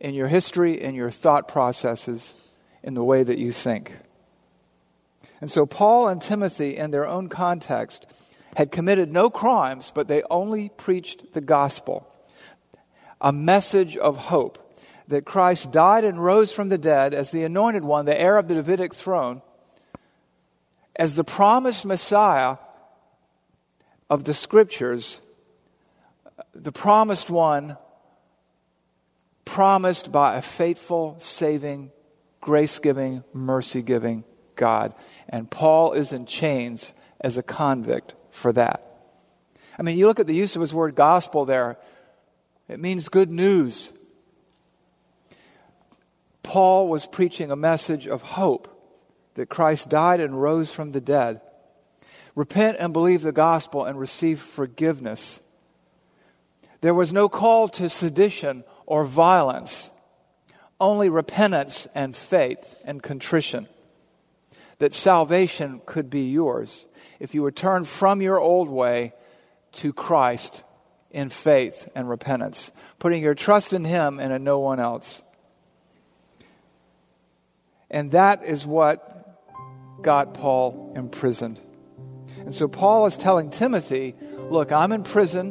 in 0.01 0.15
your 0.15 0.29
history, 0.29 0.81
in 0.81 0.95
your 0.95 1.11
thought 1.11 1.47
processes, 1.47 2.35
in 2.83 2.95
the 2.95 3.05
way 3.05 3.23
that 3.23 3.39
you 3.39 3.53
think. 3.53 3.97
And 5.41 5.51
so, 5.51 5.67
Paul 5.67 6.09
and 6.09 6.21
Timothy, 6.21 6.77
in 6.77 6.91
their 6.91 7.07
own 7.07 7.29
context, 7.29 8.07
had 8.57 8.71
committed 8.71 9.13
no 9.13 9.31
crimes, 9.31 9.93
but 9.95 10.09
they 10.09 10.23
only 10.31 10.69
preached 10.71 11.33
the 11.33 11.41
gospel 11.41 12.12
a 13.23 13.33
message 13.33 13.97
of 13.97 14.17
hope 14.17 14.59
that 15.09 15.25
Christ 15.25 15.73
died 15.73 16.05
and 16.05 16.23
rose 16.23 16.53
from 16.53 16.69
the 16.69 16.79
dead 16.79 17.15
as 17.15 17.31
the 17.31 17.45
anointed 17.45 17.85
one, 17.85 18.05
the 18.05 18.21
heir 18.21 18.37
of 18.37 18.49
the 18.49 18.57
Davidic 18.57 18.93
throne, 18.93 19.41
as 20.97 21.17
the 21.17 21.25
promised 21.25 21.87
Messiah 21.87 22.57
of 24.11 24.25
the 24.25 24.35
scriptures, 24.35 25.21
the 26.55 26.73
promised 26.73 27.31
one, 27.31 27.77
promised 29.45 30.11
by 30.11 30.37
a 30.37 30.43
faithful, 30.43 31.17
saving, 31.19 31.91
grace 32.41 32.79
giving, 32.79 33.23
mercy 33.33 33.83
giving 33.83 34.25
God. 34.57 34.95
And 35.29 35.51
Paul 35.51 35.93
is 35.93 36.13
in 36.13 36.27
chains 36.27 36.93
as 37.21 37.39
a 37.39 37.43
convict 37.43 38.15
for 38.31 38.53
that. 38.53 38.89
I 39.79 39.83
mean, 39.83 39.97
you 39.97 40.07
look 40.07 40.21
at 40.21 40.27
the 40.27 40.35
use 40.35 40.57
of 40.57 40.61
his 40.61 40.75
word 40.75 40.95
gospel 40.95 41.45
there, 41.45 41.79
it 42.69 42.81
means 42.81 43.09
good 43.09 43.31
news. 43.31 43.93
Paul 46.43 46.89
was 46.89 47.07
preaching 47.07 47.51
a 47.51 47.57
message 47.57 48.07
of 48.07 48.23
hope 48.23 48.69
that 49.35 49.49
Christ 49.49 49.89
died 49.89 50.21
and 50.21 50.41
rose 50.41 50.71
from 50.71 50.93
the 50.93 51.01
dead. 51.01 51.41
Repent 52.35 52.79
and 52.81 52.93
believe 52.93 53.23
the 53.23 53.33
gospel 53.33 53.85
and 53.85 53.99
receive 53.99 54.41
forgiveness. 54.41 55.41
There 56.81 56.95
was 56.95 57.13
no 57.13 57.29
call 57.29 57.69
to 57.71 57.89
sedition 57.89 58.65
or 58.87 59.05
violence, 59.05 59.91
only 60.81 61.09
repentance 61.09 61.87
and 61.95 62.17
faith 62.17 62.77
and 62.85 63.03
contrition. 63.03 63.69
That 64.79 64.93
salvation 64.93 65.81
could 65.87 66.11
be 66.11 66.31
yours 66.31 66.87
if 67.21 67.35
you 67.35 67.43
would 67.43 67.55
turn 67.55 67.85
from 67.85 68.21
your 68.21 68.41
old 68.41 68.69
way 68.69 69.13
to 69.73 69.93
Christ 69.93 70.65
in 71.13 71.29
faith 71.29 71.89
and 71.95 72.09
repentance, 72.09 72.73
putting 72.99 73.23
your 73.23 73.35
trust 73.35 73.73
in 73.73 73.85
Him 73.85 74.19
and 74.19 74.33
in 74.33 74.45
no 74.45 74.59
one 74.59 74.81
else. 74.81 75.23
And 77.91 78.13
that 78.13 78.43
is 78.43 78.67
what 78.67 80.03
got 80.03 80.35
Paul 80.35 80.95
imprisoned. 80.97 81.61
And 82.39 82.55
so 82.55 82.67
Paul 82.67 83.07
is 83.07 83.17
telling 83.17 83.51
Timothy, 83.51 84.15
Look, 84.51 84.73
I'm 84.73 84.93
in 84.93 85.05
prison, 85.05 85.51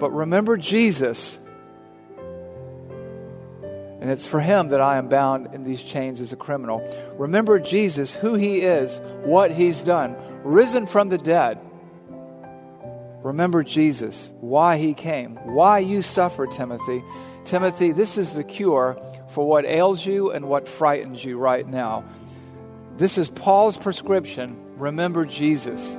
but 0.00 0.10
remember 0.10 0.56
Jesus. 0.56 1.38
And 4.00 4.10
it's 4.10 4.26
for 4.26 4.38
him 4.40 4.68
that 4.68 4.80
I 4.80 4.98
am 4.98 5.08
bound 5.08 5.54
in 5.54 5.64
these 5.64 5.82
chains 5.82 6.20
as 6.20 6.32
a 6.32 6.36
criminal. 6.36 6.86
Remember 7.16 7.58
Jesus, 7.58 8.14
who 8.14 8.34
he 8.34 8.60
is, 8.60 9.00
what 9.24 9.50
he's 9.50 9.82
done, 9.82 10.14
risen 10.44 10.86
from 10.86 11.08
the 11.08 11.18
dead. 11.18 11.58
Remember 13.26 13.64
Jesus, 13.64 14.30
why 14.38 14.76
he 14.76 14.94
came, 14.94 15.34
why 15.52 15.80
you 15.80 16.00
suffer, 16.00 16.46
Timothy. 16.46 17.02
Timothy, 17.44 17.90
this 17.90 18.16
is 18.16 18.34
the 18.34 18.44
cure 18.44 18.96
for 19.30 19.44
what 19.44 19.64
ails 19.64 20.06
you 20.06 20.30
and 20.30 20.48
what 20.48 20.68
frightens 20.68 21.24
you 21.24 21.36
right 21.36 21.66
now. 21.66 22.04
This 22.98 23.18
is 23.18 23.28
Paul's 23.28 23.76
prescription. 23.76 24.56
Remember 24.76 25.24
Jesus. 25.24 25.96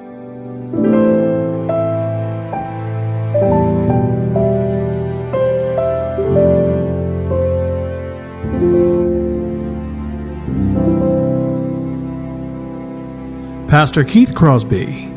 Pastor 13.70 14.06
Keith 14.06 14.34
Crosby 14.34 15.17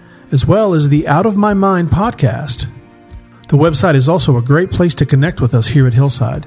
as 0.31 0.45
well 0.45 0.73
as 0.73 0.89
the 0.89 1.07
Out 1.07 1.25
of 1.25 1.37
My 1.37 1.53
Mind 1.53 1.89
podcast. 1.89 2.67
The 3.49 3.57
website 3.57 3.95
is 3.95 4.07
also 4.07 4.37
a 4.37 4.41
great 4.41 4.71
place 4.71 4.95
to 4.95 5.05
connect 5.05 5.41
with 5.41 5.53
us 5.53 5.67
here 5.67 5.87
at 5.87 5.93
Hillside. 5.93 6.45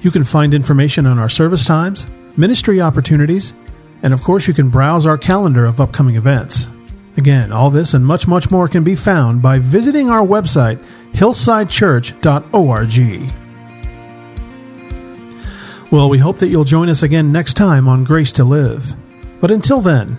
You 0.00 0.10
can 0.10 0.24
find 0.24 0.54
information 0.54 1.06
on 1.06 1.18
our 1.18 1.28
service 1.28 1.64
times, 1.64 2.06
ministry 2.36 2.80
opportunities, 2.80 3.52
and 4.02 4.14
of 4.14 4.22
course, 4.22 4.48
you 4.48 4.54
can 4.54 4.70
browse 4.70 5.06
our 5.06 5.18
calendar 5.18 5.66
of 5.66 5.80
upcoming 5.80 6.16
events. 6.16 6.66
Again, 7.16 7.50
all 7.50 7.70
this 7.70 7.94
and 7.94 8.04
much, 8.04 8.28
much 8.28 8.50
more 8.50 8.68
can 8.68 8.84
be 8.84 8.94
found 8.94 9.40
by 9.40 9.58
visiting 9.58 10.10
our 10.10 10.26
website, 10.26 10.84
hillsidechurch.org. 11.12 13.32
Well, 15.92 16.08
we 16.08 16.18
hope 16.18 16.40
that 16.40 16.48
you'll 16.48 16.64
join 16.64 16.88
us 16.88 17.02
again 17.02 17.32
next 17.32 17.54
time 17.54 17.88
on 17.88 18.04
Grace 18.04 18.32
to 18.32 18.44
Live. 18.44 18.94
But 19.40 19.50
until 19.50 19.80
then, 19.80 20.18